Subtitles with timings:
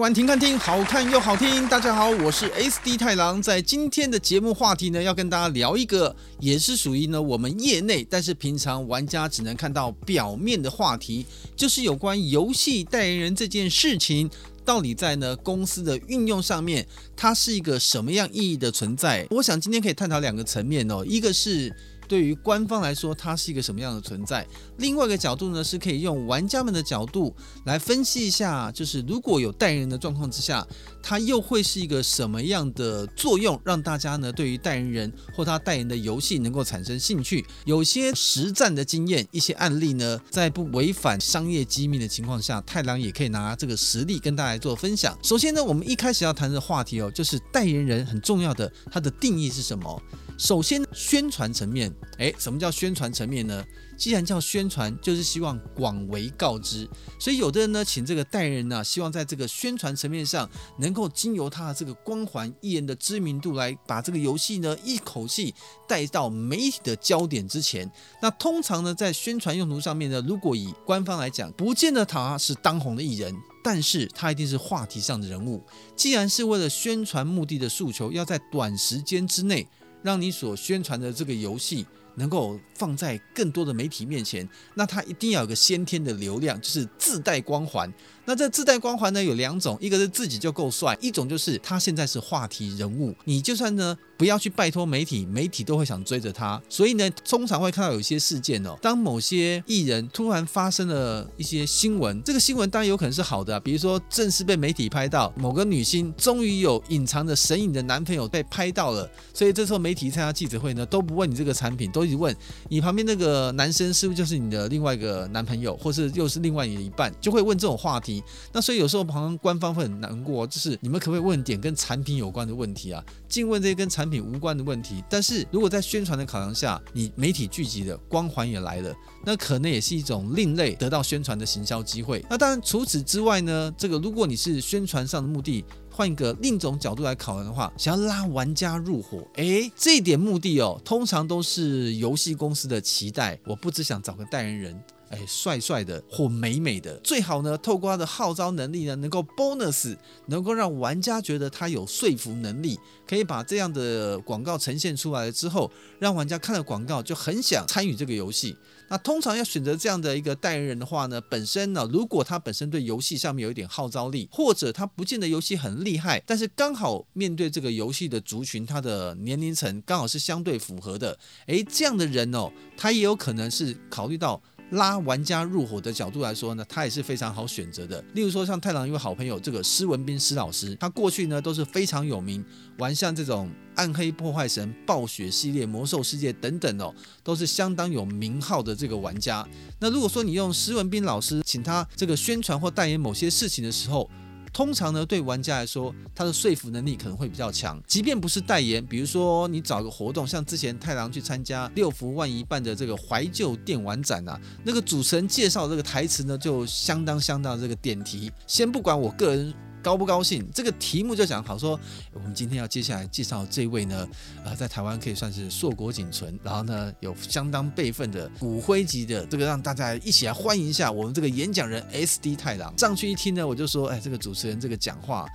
[0.00, 1.68] 玩停看听，好看又好听。
[1.68, 3.40] 大家好，我是 SD 太郎。
[3.42, 14.30] 在今天的节目话题呢，要跟大家聊一个，也是属于呢我们业内，但是平常玩家只能看到表面的话题，就是有关游戏代言人这件事情，
[14.64, 19.26] 到底在呢公司的运用上面，它是一个什么样意义的存在？
[19.28, 21.70] 我想今天可以探讨两个层面哦，一个是。
[22.10, 24.44] 对于官方来说，它是一个什么样的存在？
[24.78, 27.32] 另外一个角度呢，是可以用玩家们的角度
[27.66, 30.66] 来分析一下，就是如果有代言人的状况之下，
[31.02, 37.44] 它又会是一个什么样的作用，让大家呢对于代言人或他代言的游戏能够产生兴趣？
[37.64, 45.18] 有些实战的经验，一些案例呢，在不违反商业机密的情况下，太郎也可以拿这个实例跟大家做分享。
[45.22, 50.02] 首先呢，我们一开始要谈的话题哦，就是代言人很重要的，它的定义是什么？
[50.38, 53.62] 首先，宣传层面，诶，什么叫宣传层面呢？
[54.00, 56.88] 既然叫宣传，就是希望广为告知。
[57.18, 60.48] 所以有的人呢，请这个代言人呢，希望在这个宣传层面上，
[60.78, 65.54] 能够经由他的这个光环、艺人的知名度，来把这个游戏呢，一口气
[65.86, 67.92] 带到媒体的焦点之前。
[68.22, 75.62] 那通常呢，在宣传用途上面呢，如果以官方来讲，不见得他是当红的艺人，但是他一定是话题上的人物。
[75.94, 79.68] 既然是为了宣传目的的诉求，要在短时间之内。
[80.02, 81.84] 让你所宣传的这个游戏
[82.16, 87.92] 能够放在更多的媒体面前，那他一定要有个先天的流量，就是自带光环。
[88.26, 93.14] 那这自带光环呢，有两种，一个是自己就够帅，一种就是他现在是话题人物。
[93.24, 96.60] 你就算呢不要去拜托媒体，媒体都会想追着他。
[96.68, 112.34] 所以呢，通常会看到有些事件哦，当某些艺人突然发生了一些新闻，这个新闻当然有可能是好的，比如说正式被媒体拍到某个女星终于有隐藏的神隐的男朋友被拍到了，所以这时候媒体参加记者会呢，都不问你这个产品，都一直问
[112.68, 118.19] 你旁边那个男生是不是就是你的另外一个男朋友，或是又是另外你的一半，就会问这种话题。
[118.52, 123.04] 那所以有时候旁边官方会很难过，就是你们可不可以问点跟产品有关的问题啊？
[123.28, 125.02] 尽问这些跟产品无关的问题。
[125.08, 128.94] 但是如果在宣传的考量下，你媒体聚集了，光环也来了，
[129.24, 132.24] 那可能也是一种另类得到宣传的行销机会。
[132.28, 143.38] 那当然除此之外呢，这个如果你是宣传上的目的，换一个另一种角度来考量的话，想要拉玩家入伙，诶，这一点目的哦，通常都是游戏公司的期待。
[143.44, 144.82] 我不只想找个代言人。
[145.10, 152.78] 哎，帅帅的或美美的，最好呢，透过他的号召能力呢，能够 bonus，能够让玩家觉得他有说服能力，
[153.08, 155.68] 可以把这样的广告呈现出来了之后，
[155.98, 158.56] 让玩家看了广告就很想参与这个游戏。
[158.88, 174.40] 那通常要选择这样的一个代言人的话呢，本身呢，如果他本身对游戏上面有一点号召力，或者他不见得游戏很厉害，但是刚好面对这个游戏的族群，他的年龄层刚好是相对符合的，诶，这样的人哦，他也有可能是考虑到。
[174.70, 178.02] 拉玩家入伙的角度来说呢，他也是非常好选择的。
[178.14, 182.44] 例如说，像太郎一位好朋友这个施文斌施老师，他过去呢都是非常有名，
[182.78, 186.94] 玩像这种暗黑破坏神、暴雪系列、魔兽世界等等哦，
[187.24, 189.46] 都是相当有名号的这个玩家。
[189.80, 194.08] 那如果说你用施文斌老师请他这个宣传或代言某些事情的时候，
[194.52, 197.80] 通常呢，对玩家来说，他的说服能力可能会比较强。
[197.86, 208.30] 即便不是代言，比如说你找个活动，像之前太郎去参加六福万一办的这个怀旧电玩展啊，那个主持人介绍这个台词呢，就相当相当这个点题。
[208.46, 209.54] 先不管我个人。
[209.82, 210.46] 高不高兴？
[210.54, 211.78] 这个题目就讲好说，
[212.12, 214.08] 我们今天要接下来介绍这位呢，
[214.44, 222.76] 呃，在台湾可以算是硕果仅存，然后呢有相当辈分的骨灰级的，这个让大家一起来欢迎一下我们这个演讲人 SD 太郎。
[222.78, 225.26] 上去一听呢，我就说，哎，这个主持人这个讲话。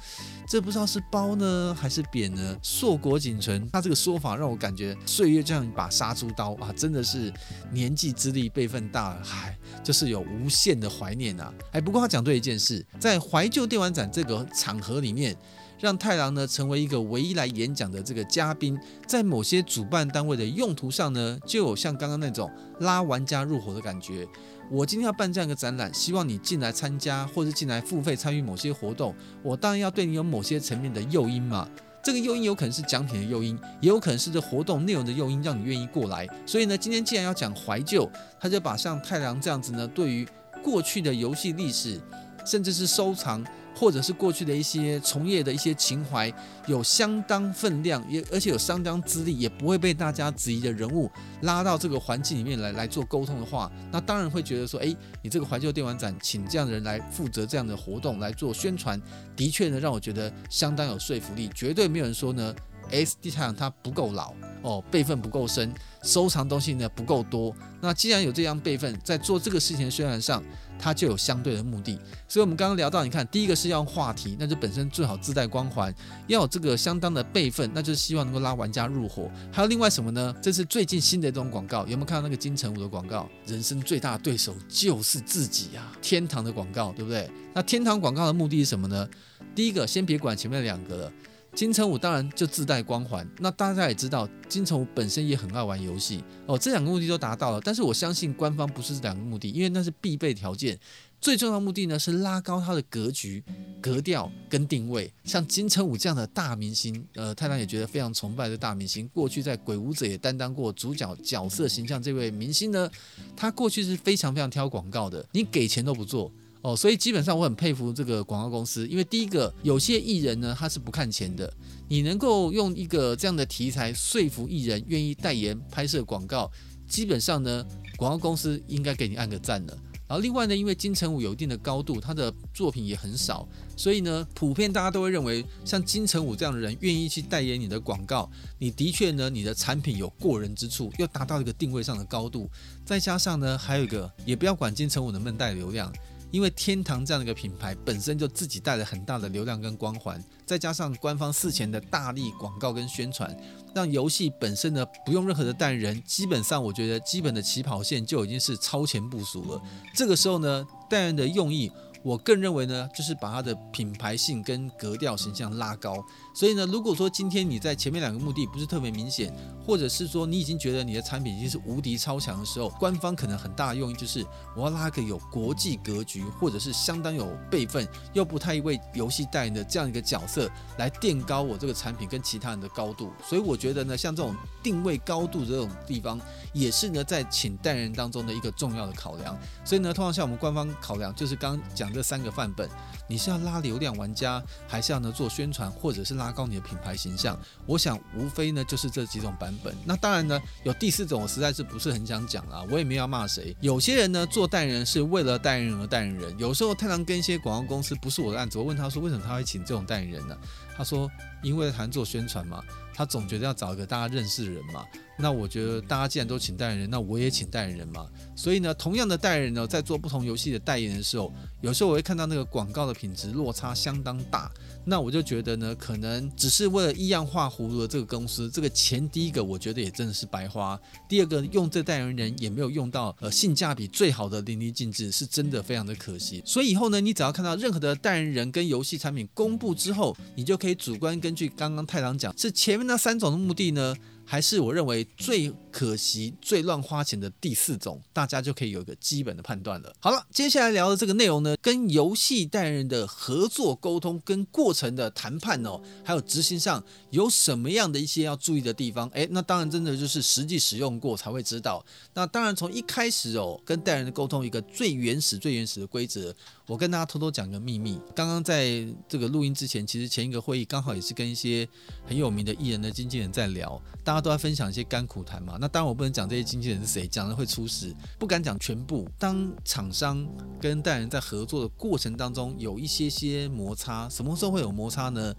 [0.48, 2.56] 这不知道是褒呢还是贬呢？
[2.62, 7.34] 硕果仅存，他这个说法让我感觉岁月这样一把杀猪刀啊，真的是
[7.72, 11.52] 年纪资历辈分大，嗨，就是有无限的怀念啊！
[11.72, 15.36] 哎，不过他讲对一件事，在怀旧电玩展这个场合里面，
[15.80, 22.50] 让太郎呢成为一个唯一来演讲的这个嘉宾，在某些主办单位的用途上呢，就有像刚刚那种
[22.80, 24.28] 拉玩家入伙的感觉。
[24.72, 31.70] 我今天要办这样一个展览，希望你进来参加，或者进来付费参与某些活动，我当然要对你有某些层面的诱因嘛。
[32.02, 36.28] 这个诱因有可能是奖品的诱因，也有可能是这活动内容的诱因，让你愿意过来。
[36.46, 38.08] 所以呢，今天既然要讲怀旧，
[38.40, 40.28] 他就把像太郎这样子呢，对于
[40.64, 42.00] 过去的游戏历史，
[42.46, 43.44] 甚至是收藏。
[43.78, 46.34] 或者是过去的一些从业的一些情怀，
[46.66, 51.12] 有相当分量，也而且有相当资历，也不会被大家质疑的人物
[51.42, 58.98] 拉到这个环境里面来来做沟通的话，那当然会觉得说，诶，你这个怀旧电玩展请这样的人来负责这样的活动来做宣传，
[59.36, 62.56] 的确呢让我觉得相当有说服力，绝对没有人说呢
[63.04, 67.54] SD 太阳它不够老哦，辈分不够深，收藏东西呢不够多。
[67.82, 70.44] 那既然有这样辈分，在做这个事情的宣传上，
[70.80, 72.00] 它就有相对的目的。
[72.28, 75.94] 所以，我们刚刚聊到，你看，第一个是要话题，那就本身最好自带光环，
[76.28, 79.30] 要有这个相当的辈分，那就是希望能够拉玩家入伙。
[79.52, 80.36] 还有另外什么呢？
[80.42, 83.30] 这是最近新的一种广告，有没有看到那个金城武的广告？
[83.46, 85.92] 人生最大的对手就是自己啊！
[86.02, 87.30] 天堂的广告，对不对？
[87.54, 89.08] 那天堂广告的目的是什么呢？
[89.54, 91.12] 第一个，先别管前面两个了。
[91.56, 97.62] 金城武当然就自带光环，那大家也知道，金城武本身也很爱玩游戏哦，这两个目的都达到了。
[97.64, 100.78] 但是我相信官方不是这两个目的，因为那是必备条件。
[101.22, 103.42] 最重要的目的呢是拉高他的格局、
[103.82, 105.12] 格调跟定位。
[105.24, 112.04] 像金城武这样的大明星，呃，太郎也觉得非常崇拜的大明星，过去在《鬼武者》也担当过主角角色形象。
[112.04, 112.92] 这位明星呢，
[113.36, 116.30] 他过去是非常非常挑广告的，你给钱都不做。
[116.66, 121.54] 哦，所以基本上我很佩服这个广告公司，因为第一个，有些艺人呢，他是不看钱的，
[121.88, 126.52] 你能够用一个这样的题材说服艺人愿意代言拍摄广告，
[126.88, 127.64] 基本上呢，
[127.98, 129.78] 广告公司应该给你按个赞了。
[130.08, 133.48] 然后另外呢，因为金城武有一定的高度，他的作品也很少，
[133.78, 138.28] 所以呢，普遍大家都会认为，像金城武这样的人愿意去代言你的广告，
[138.58, 142.50] 你的确呢，你的产品有过人之处，又达到一个定位上的高度，
[142.84, 145.94] 再加上呢，还有一个，也不要管金城武能不能带流量。
[146.32, 153.36] 因为天堂这样的一个品牌本身就自己带了很大的流量跟光环，再加上官方事前的大力广告跟宣传，
[153.74, 159.62] 让游戏本身呢不用任何的代言人，基本上我觉得基本的起跑线就已经是超前部署了。
[159.94, 161.72] 这个时候呢，代言的用意。
[162.04, 166.06] 我更认为呢，就是把它的品牌性跟格调形象拉高。
[166.36, 169.34] 所以呢，如果说今天你在前面两个目的不是特别明显，
[169.66, 174.24] 或者是说你已经觉得你的产品已经是无敌超强的时候，官方可能很大的用意就是
[174.56, 180.48] 我要拉个有国际格局，或者是相当有辈分又不太为游戏代言的这样一个角色，
[180.78, 183.12] 来垫高我这个产品跟其他人的高度。
[183.26, 186.20] 所以我觉得呢，像这种定位高度这种地方，
[186.54, 189.36] 也是呢在请代言人当中的一个重要的考量。
[189.64, 191.96] 所以呢，通常像我们官方考量，就是刚讲。
[191.96, 192.70] 这三个范本，
[193.08, 197.40] 你是要拉流量玩家，还是要呢做宣传，或者是拉拉高你的品牌形象？
[197.66, 199.76] 我想无非呢就是这几种版本。
[199.86, 203.56] 那当然呢，有第四种，我实在是不是很想讲啊，我也没有要骂谁。
[203.62, 206.36] 有些人呢做代言人是为了代言人而代言人。
[206.40, 210.36] 有时候太常跟一些广告公司不是我的案子，我问他说为什么他会请这种代言人呢？
[210.78, 211.10] 他说
[211.42, 212.62] 因为谈做宣传嘛，
[212.94, 214.84] 他总觉得要找一个大家认识的人嘛。
[215.18, 218.06] 那我觉得大家既然都请代言人，那我也请代言人嘛。
[218.36, 224.52] 所以呢，同样的代言人呢，在做不同游戏的代言人的时候，有时候我会看到那个广告的品质落差相当大。
[224.86, 230.80] 那我就觉得呢，可能只是为了一样画葫芦的这个公司，这个钱第一个我觉得也真的是白花。
[231.10, 236.42] 第二个用这代言人也没有用到呃性价比最好的淋漓尽致，是真的非常的可惜。
[236.46, 249.94] 所以以后呢，你只要看到任何的代言人跟游戏产品公布之后，你就可以主观根据刚刚太郎讲，是前面那三种的目的呢，还是我认为最可惜、最乱花钱的第四种，大家就可以有一个基本的判断了。
[250.00, 259.08] 好了，接下来聊的这个内容呢，跟游戏代言人的合作沟通跟过程的谈判哦，还有执行上有什么样的一些要注意的地方？
[259.10, 261.86] 诶，那当然真的就是实际使用过才会知道。
[262.14, 266.36] 那当然从一开始哦，跟代言人的沟通一个最原始、最原始的规则。
[266.68, 271.68] 我跟大家偷偷讲个秘密，刚刚在这个录音之前，其实前一个会议刚好也是跟一些
[272.08, 275.58] 很有名的艺人的经纪人在聊，大家都在分享一些甘苦谈嘛。
[275.62, 279.08] 那当然我不能讲这些经纪人是谁，讲了会出事，不敢讲全部。
[279.20, 280.28] 当厂商
[280.60, 285.36] 跟代言人在合作的过程当中有一些些摩擦，什么时候会有摩擦呢？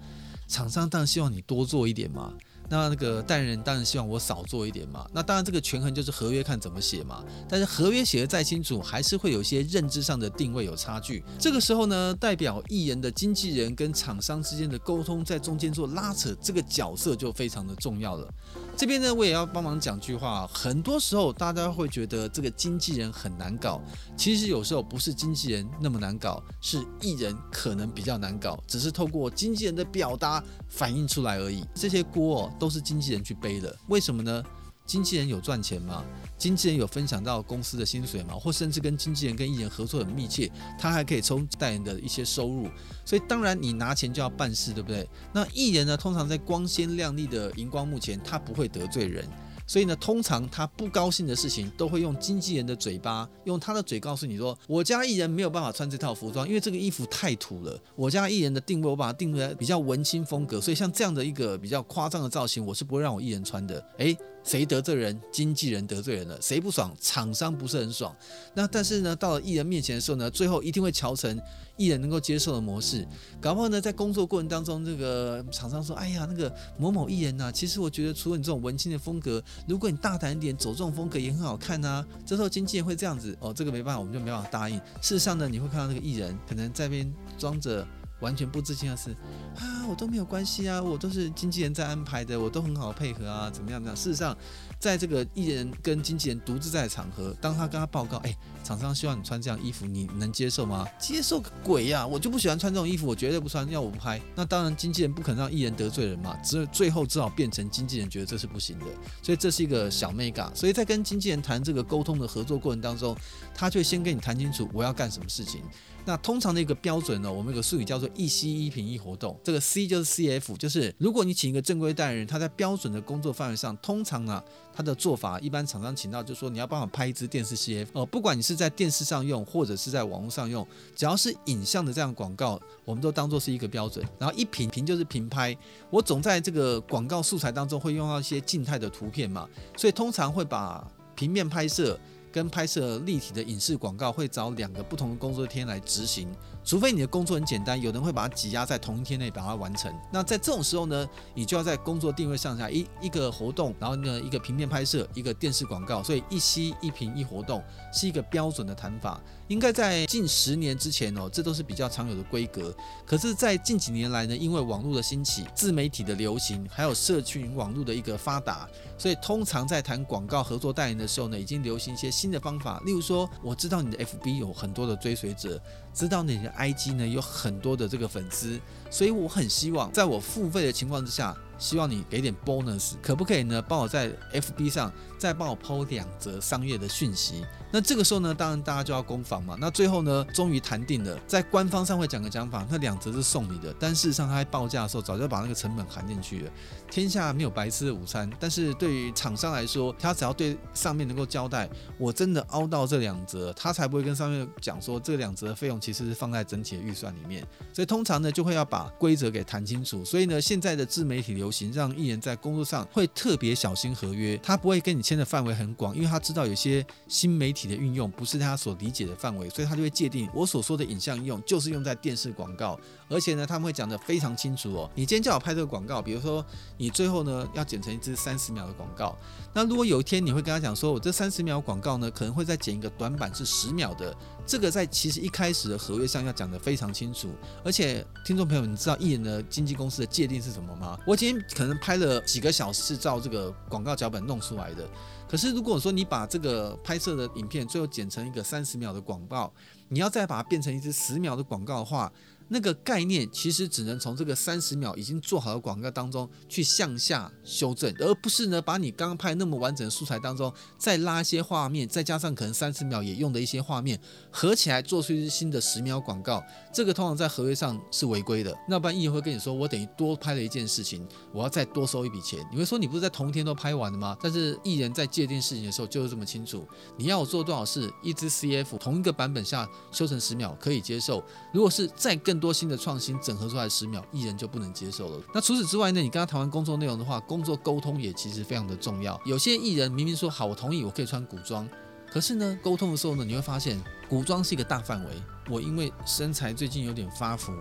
[0.46, 2.32] 厂商当然希望你多做一点嘛。
[2.68, 7.24] 那那个代言人当然希望我少做一点嘛，那当然这个权衡就是合约看怎么写嘛。
[7.48, 11.22] 但是合约写的再清楚，还是会有一些认知上的定位有差距。
[11.38, 18.32] 这个时候呢，代表艺人的经纪人跟厂商之间的沟通，在中间做拉扯，这个角色就非常的重要了。
[18.76, 20.46] 这边呢，我也要帮忙讲句话。
[20.48, 23.80] 很多时候，大家会觉得这个经纪人很难搞，
[24.18, 31.64] 其实有时候不是经纪人那么难搞，是艺人可能比较难搞，只是透过经纪人的表达反映出来而已。
[31.74, 33.74] 这些锅哦，都是经纪人去背的。
[33.88, 34.44] 为什么呢？
[34.84, 36.04] 经纪人有赚钱吗？
[36.38, 38.34] 经纪人有分享到公司的薪水吗？
[38.34, 42.68] 或甚至跟经纪人跟艺人合作很密切，他还可以抽代言的一些收入。
[43.04, 45.08] 所以当然你拿钱就要办事，对不对？
[45.32, 49.26] 那艺人呢，通常在光鲜亮丽的荧光幕前，他不会得罪人。
[49.68, 57.76] 所以呢，通常他不高兴的事情，都会用经纪人的嘴巴，用他的嘴告诉你说：“我家艺人没有办法穿这套服装，因为这个衣服太土了。
[57.96, 64.16] 我家艺人的定位，我把它定位在比较文青风格，所以像这样的一个比较夸张的造型，我是不会让我艺人穿的。”诶。
[64.46, 65.20] 谁得罪人？
[65.32, 66.94] 经纪人得罪人了，谁不爽？
[67.00, 68.14] 厂商不是很爽。
[68.54, 71.38] 那但是呢，到了艺人面前的时候呢，最后一定会调成
[71.76, 73.04] 艺人能够接受的模式。
[73.40, 84.76] 搞不好呢，在工作过程当中，这个厂商说：“哎呀，那个某某艺人呐、其实我觉得除了你这种文青的风格，如果你大胆一点，走这种风格也很好看呐、”这时候经纪人会这样子哦，这个没办法，我们就没办法答应。
[85.02, 87.84] 事实上呢，你会看到那个艺人可能在那边装着。
[88.20, 89.10] 完全不知情的是
[89.56, 93.78] 啊，我都没有关系啊，我都是经纪人在安排的，我都很好配合啊，怎么样？
[93.78, 93.96] 怎么样？
[93.96, 94.36] 事实上，
[94.78, 100.86] 在这个艺人跟经纪人独自在的场合，当他跟他报告，哎，厂商希望你穿这样衣服，你能接受吗？
[100.98, 102.06] 接受个鬼呀！
[102.06, 104.20] 我就不喜欢穿这种衣服，我绝对不穿，要我不拍。
[104.34, 108.86] 那当然，经纪人不可能让艺人得罪人嘛，只有最后只好变成经纪人觉得这是不行的，
[109.22, 110.50] 所以这是一个小妹嘎。
[110.54, 113.16] 所以在跟经纪人谈这个沟通的合作过程当中，
[113.54, 115.62] 他就先跟你谈清楚我要干什么事情。
[116.06, 119.36] 那通常的一个标准呢，我们有个术语叫做一 C 一品一活动。
[119.42, 124.40] 这个 C 就是 CF，就是如果你请一个正规代理人，他在标准的工作范围上，通常呢，
[124.72, 134.06] 他的做法一般厂商请到就说你要帮我拍一支电视 CF 哦，不管你是在电视上用或者是在网络上用，只要是影像的这样广告，我们都当做是一个标准。
[134.16, 135.56] 然后一品品就是平拍，
[135.90, 140.86] 我总在这个广告素材当中会用到一些静态的图片嘛，所以通常会把
[141.16, 141.98] 平面拍摄。
[142.36, 146.28] 跟拍摄立体的影视广告会找两个不同的工作天来执行，
[146.66, 149.94] 除非你的工作很简单，有人会把它挤压在同一天内把它完成。
[150.12, 159.20] 那在这种时候呢，你就要在工作定位上下一一个活动，然后呢一个平面拍摄，一个电视广告，所以一吸一平一活动是一个标准的谈法。
[159.46, 162.74] 应该在近十年之前哦，这都是比较常有的规格。
[163.06, 168.68] 可是，在近几年来呢，因为网络的兴起、自媒体的流行，还有社群网络的一个发达，
[168.98, 172.82] 所以通常在谈广告合作代言的时候呢，已经流行一些新的方法。
[172.84, 175.62] 例如说，我知道你的 FB 有很多的追随者，
[175.96, 178.60] 知道你的 IG 呢有很多的这个粉丝，
[178.90, 181.34] 所以我很希望在我付费的情况之下。
[181.58, 183.60] 希望你给点 bonus，可不可以呢？
[183.60, 187.44] 帮我在 FB 上再帮我 PO 两则商业的讯息。
[187.72, 189.56] 那这个时候呢，当然大家就要攻防嘛。
[189.60, 196.50] 那最后呢，终于谈定了，在官方上会讲个讲法，那两则是送你的，但事实上他在报价的时候早就把那个成本含进去了。
[196.90, 207.46] 天下没有白吃的午餐，但是对于厂商来说，他只要对上面能够交代，我真的凹到这两则，他才不会跟上面讲说这两则的费用其实是放在整体的预算里面。
[207.72, 210.04] 所以通常呢，就会要把规则给谈清楚。
[210.04, 222.76] 所以呢，现在的自媒体流流行让艺人在工作上会特别小心合约，他不会跟你签的范围很广，因为他知道有些新媒体的运用不是他所理解的范围，所以他就会界定我所说的影像应用就是用在电视广告，
[223.08, 224.90] 而且呢，他们会讲得非常清楚哦。
[224.96, 226.44] 你今天叫我拍这个广告，比如说
[226.76, 229.16] 你最后呢要剪成一支三十秒的广告，
[229.54, 234.12] 那如果有一天你会跟他讲说，我这三十秒广告呢可能会再剪一个短版是十秒的，
[234.46, 237.30] 这个在其实一开始的合约上要讲得非常清楚，
[237.64, 240.96] 而且听众朋友，你知道艺人的经纪公司的界定是什么吗？
[241.06, 241.44] 我今天。
[241.56, 244.86] 可能拍了几个小时照这个广告脚本弄出来的，
[245.26, 249.50] 可是如果说你把这个拍摄的影片最后剪成一个三十秒的广告，
[249.88, 252.12] 你要再把它变成一支十秒的广告的话。
[252.48, 264.00] 那个概念其实只能从这个三十秒已经做好的广告当中去向下修正，而不是呢把你刚刚拍那么完整的素材当中再拉一些画面，再加上可能三十秒也用的一些画面
[264.30, 266.42] 合起来做出一支新的十秒广告。
[266.72, 268.56] 这个通常在合约上是违规的。
[268.68, 272.38] 那不然艺人会跟你说，我等于多拍了一件事情，我要再多收一笔钱。
[272.52, 274.16] 你会说你不是在同一天都拍完了吗？
[274.22, 276.66] 但是艺人在界定事情的时候就是这么清楚。
[276.96, 281.24] 你要我做多少事，一支 CF 同一个版本下修成十秒可以接受。
[281.52, 285.24] 如果是再更更多新的创新整合出来十秒，艺人就不能接受了。
[285.32, 286.02] 那除此之外呢？
[286.02, 289.18] 你跟他谈完工作内容的话，工作沟通也其实非常的重要。
[289.24, 291.66] 有些艺人明明说好，我同意，我可以穿古装，
[292.10, 295.10] 可是呢，沟通的时候呢，你会发现古装是一个大范围。
[295.48, 297.54] 我因为身材最近有点发福。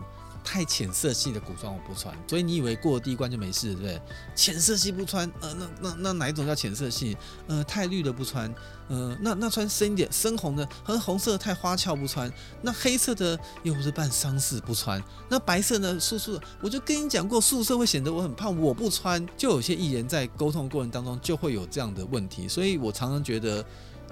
[0.46, 4.02] 太浅色系的古装我不穿，所以你以为过了第一关就没事，对不对？
[4.36, 7.18] 浅色系不穿，呃，那那那哪一种叫浅色系？
[7.48, 8.54] 呃，太绿的不穿，
[8.88, 16.00] 呃，那那穿深一点，深红的和红色太花俏不穿，那黑色的又不是办丧事不穿，那白色呢？
[16.00, 19.26] 素素的，我就跟你讲过，素色会显得我很胖，我不穿。
[19.36, 23.66] 就有些艺人在沟通过程当中就会有这样的问题，所以我常常觉得。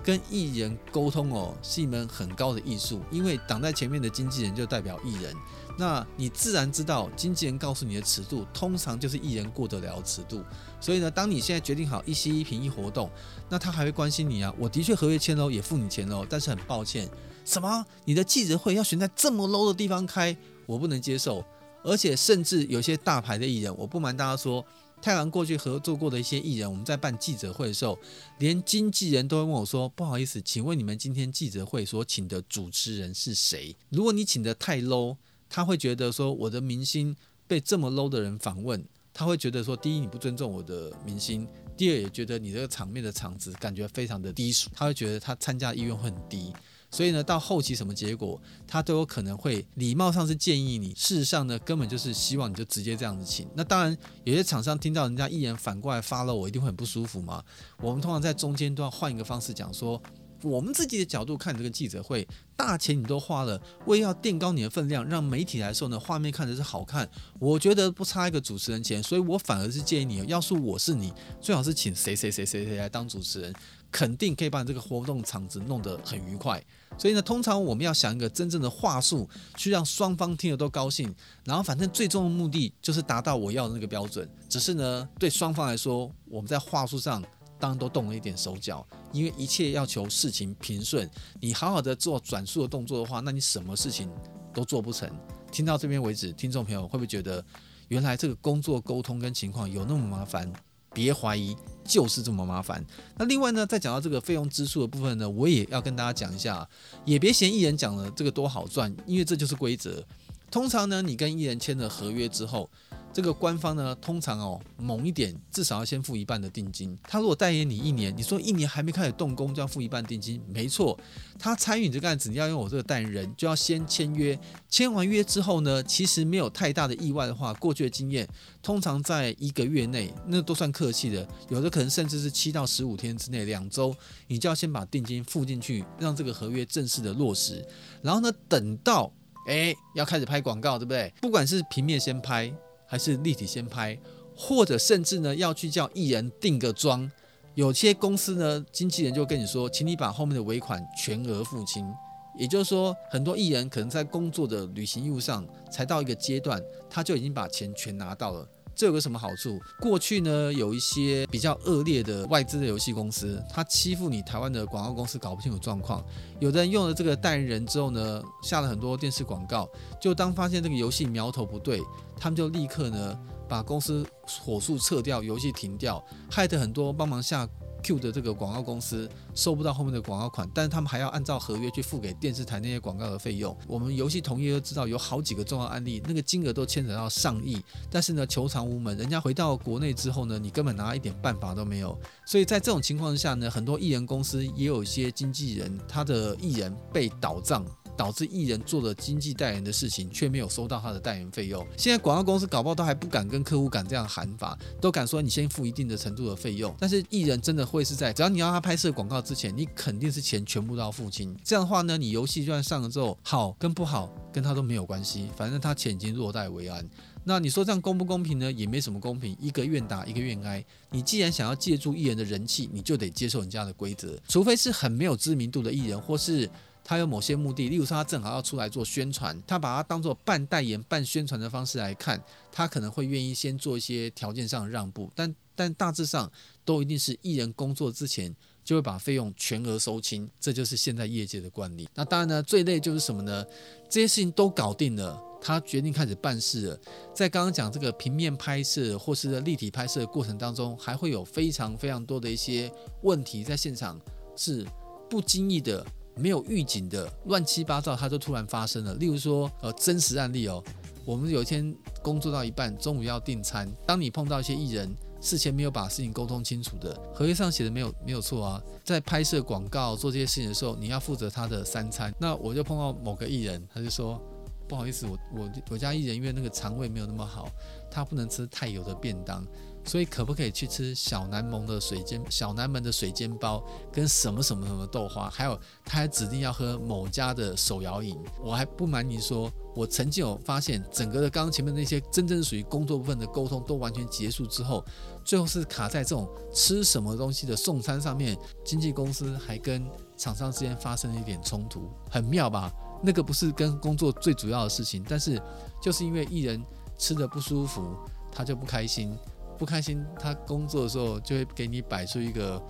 [0.03, 5.33] 跟艺人沟通哦，是一门很高的艺术，因为挡在前面的经纪人就代表艺人，
[5.77, 10.43] 那你自然知道经纪人告诉你的尺度，通常就是艺人过得了尺度。
[10.79, 13.09] 所以呢，当你现在决定好一 C 一平一活动，
[13.49, 14.53] 那他还会关心你啊。
[14.57, 17.09] 我的确合约签喽，也付你钱喽，但是很抱歉，
[17.43, 17.85] 什么？
[18.05, 21.43] 你的记者会要选在这么 low 的地方开，我不能接受。
[21.83, 24.65] 而且甚至有些大牌的艺人，我不瞒大家说。
[25.01, 27.99] 太郎过去合作过的一些艺人，我们在办记者会的时候，
[28.39, 33.75] 连经纪人都会问我说：“不好意思，请问你们今天记者会所请的主持人是谁？
[33.89, 35.17] 如果你请的太 low，
[35.53, 38.83] 他会觉得说我的明星被这么 low 的人访问，
[39.13, 41.45] 他会觉得说：第一，你不尊重我的明星；
[41.77, 46.51] 第二也觉得你这个场面的场子感觉非常的低俗，他会觉得他参加意愿会很低。
[46.89, 53.47] 所以呢，到后期什么结果，他都有可能会礼貌上是建议你，事实上呢，根本就是希望你就直接这样子请。
[53.53, 57.43] 那当然，有些厂商听到人家艺人反过来发了，我一定会很不舒服嘛。
[57.77, 60.01] 我们通常在中间都要换一个方式讲说，
[60.43, 67.09] 我们自己的角度看这个记者会，大钱你都花了，为要垫高你的分量，让媒体来说呢，画面看着是好看，
[67.39, 73.53] 我觉得不差一个主持人钱，所以我反而是建议你，要是我是你，最好是请谁谁谁谁谁来当主持人，
[73.91, 76.63] 肯定可以把你这个活动场子弄得很愉快。
[76.95, 81.13] 所以呢，通常我们要想一个真正的话术，去让双方听得都高兴。
[81.43, 84.29] 然后，反正最终的目的就是达到我要的那个标准。
[84.47, 87.23] 只是呢，对双方来说，我们在话术上
[87.63, 91.09] 当然都动了一点手脚，因为一切要求事情平顺。
[91.39, 94.11] 你好好的做转述的动作的话，那你什么事情
[94.53, 95.09] 都做不成。
[95.49, 97.41] 听到这边为止，听众朋友会不会觉得，
[97.87, 100.51] 原来这个工作沟通跟情况有那么麻烦？
[100.93, 101.55] 别怀疑，
[101.85, 102.85] 就是这么麻烦。
[103.17, 106.67] 那另外呢，再讲到这个费用支出的部分呢，我也要跟大家讲一下，
[107.05, 110.05] 也别嫌艺人讲了这个多好赚，因为这就是规则。
[110.51, 112.69] 通常呢，你跟艺人签了合约之后。
[113.13, 116.97] 这个官方呢，通常哦猛一点，至少要先付一半的定金。
[117.03, 120.99] 他如果代言你一年，你说一年还没开始动工就要付一半定金，没错。
[121.37, 124.37] 他参与你这个案子，你要用我这个代言人，就要先签约。
[124.67, 128.27] 签完约之后呢，其实没有太大的意外的话，过去的经验，
[128.63, 131.27] 通常在一个月内，那都算客气的。
[131.49, 133.95] 有的可能甚至是七到十五天之内，两周，
[134.27, 137.63] 你就要先把定金付进去，让这个合约正式的落实。
[138.01, 139.11] 然后呢，等到
[139.47, 141.13] 哎要开始拍广告，对不对？
[141.21, 142.51] 不管是平面先拍。
[142.93, 143.97] 还是立体先拍，
[144.37, 147.11] 或者甚至呢要去叫艺人定个妆，
[147.55, 151.91] 有些公司呢经纪人就跟你说，请你把后面的尾款全额付清。
[152.37, 158.47] 也就是说，很多艺人可能在工作的旅行义务上才到一个阶段，他就已经把钱全拿到了。
[158.75, 159.59] 这有个什么好处？
[159.79, 166.03] 过去呢，有一些比较恶劣的外资的游戏公司，他欺负你台湾的广告公司，搞不清楚状况。
[166.39, 169.69] 有的人用了这个代言人之后呢，下了很多电视广告，
[170.01, 171.81] 就当发现这个游戏苗头不对，
[172.17, 174.05] 他们就立刻呢把公司
[174.43, 177.47] 火速撤掉，游戏停掉，害得很多帮忙下。
[177.83, 183.55] Q 的这个广告公司收不到后面的广告款，但是他们还要按照合约去付给电视台那些广告的费用。
[183.67, 188.97] 我们游戏同业都知道有好几个重要案例，那个金额都牵扯到上亿，但是呢，求偿无门。
[188.97, 191.95] 人家回到国内之后呢，你根本拿一点办法都没有。
[192.25, 197.65] 所以在这种情况下呢，很多艺人公司也有一些经纪人，他的艺人被倒账。
[197.95, 201.65] 导致艺人做了经济代言的事情，却没有收到他的代言费用。
[201.77, 206.75] 现在广告公司搞不好都还不敢跟客户敢这样喊法，都敢说你先付一定的程度的费用。
[206.79, 211.35] 但是艺人真的会是在只要你要他拍摄广告之前，你肯定是钱全部都要付清。
[211.43, 216.87] 这样的话呢，你游戏就算上了之后好跟不好跟他都没有关系，反正他钱已经落袋为安。
[217.23, 218.51] 那你说这样公不公平呢？
[218.51, 220.63] 也没什么公平，一个愿打一个愿挨。
[220.89, 226.49] 你既然想要借助艺人的人气，你就得接受人家的规则，除非是很没有知名度的艺人，或是。
[226.83, 236.29] 他有某些目的，例如说他正好要出来做宣传，他把它当做半代言、半宣传的方式来看，他可能会愿意先做一些条件上的让步，但但大致上
[236.65, 241.87] 都一定是艺人工作之前就会把费用全额收清，这就是现在业界的惯例。
[241.93, 243.45] 那当然呢，最累就是什么呢？
[243.89, 246.79] 这些事情都搞定了，他决定开始办事了。
[247.13, 252.69] 在刚刚讲这个平面拍摄或是立体拍摄的过程当中，还会有非常非常多的一些
[253.03, 253.97] 问题在现场
[254.35, 254.65] 是
[255.09, 255.85] 不经意的。
[256.15, 258.93] 没有预警的乱七八糟，它就突然发生了。
[258.95, 260.63] 例如说，呃，真实案例哦，
[261.05, 272.13] 我们有一天工作到一半，中午要订餐，当你碰到一些艺人事前没有把事情沟通清楚的，合约上写的没有没有错啊，在拍摄广告做这些事情的时候，你要负责他的三餐。
[272.19, 274.21] 那我就碰到某个艺人，他就说
[274.67, 277.49] 不好意思，我我我家艺人因为那个肠胃没有那么好，
[277.89, 279.45] 他不能吃太油的便当。
[279.85, 288.17] 所以可不可以去吃小南门的水煎小南门的水煎包，跟什么什么什么豆花，还有他还指定要喝某家的手摇饮。
[288.41, 294.83] 我还不瞒你说，我曾经有发现，整个的刚刚前面那些真正属于工作部分的沟通都完全结束之后，
[295.25, 302.71] 最后是卡在这种吃什么东西的送餐上面，经纪公司还跟厂商之间发生了一点冲突，很妙吧？
[303.03, 305.41] 那个不是跟工作最主要的事情，但是
[305.81, 306.63] 就是因为艺人
[306.97, 307.97] 吃的不舒服，
[308.31, 309.13] 他就不开心。
[309.57, 312.61] 不开心，他工作的时候就会给你摆出一个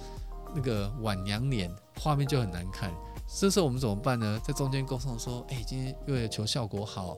[0.55, 1.69] 那个晚娘脸，
[1.99, 2.91] 画面就很难看。
[3.25, 4.39] 这时候我们怎么办呢？
[4.43, 7.17] 在中间沟通说：“哎，今天为了求效果好，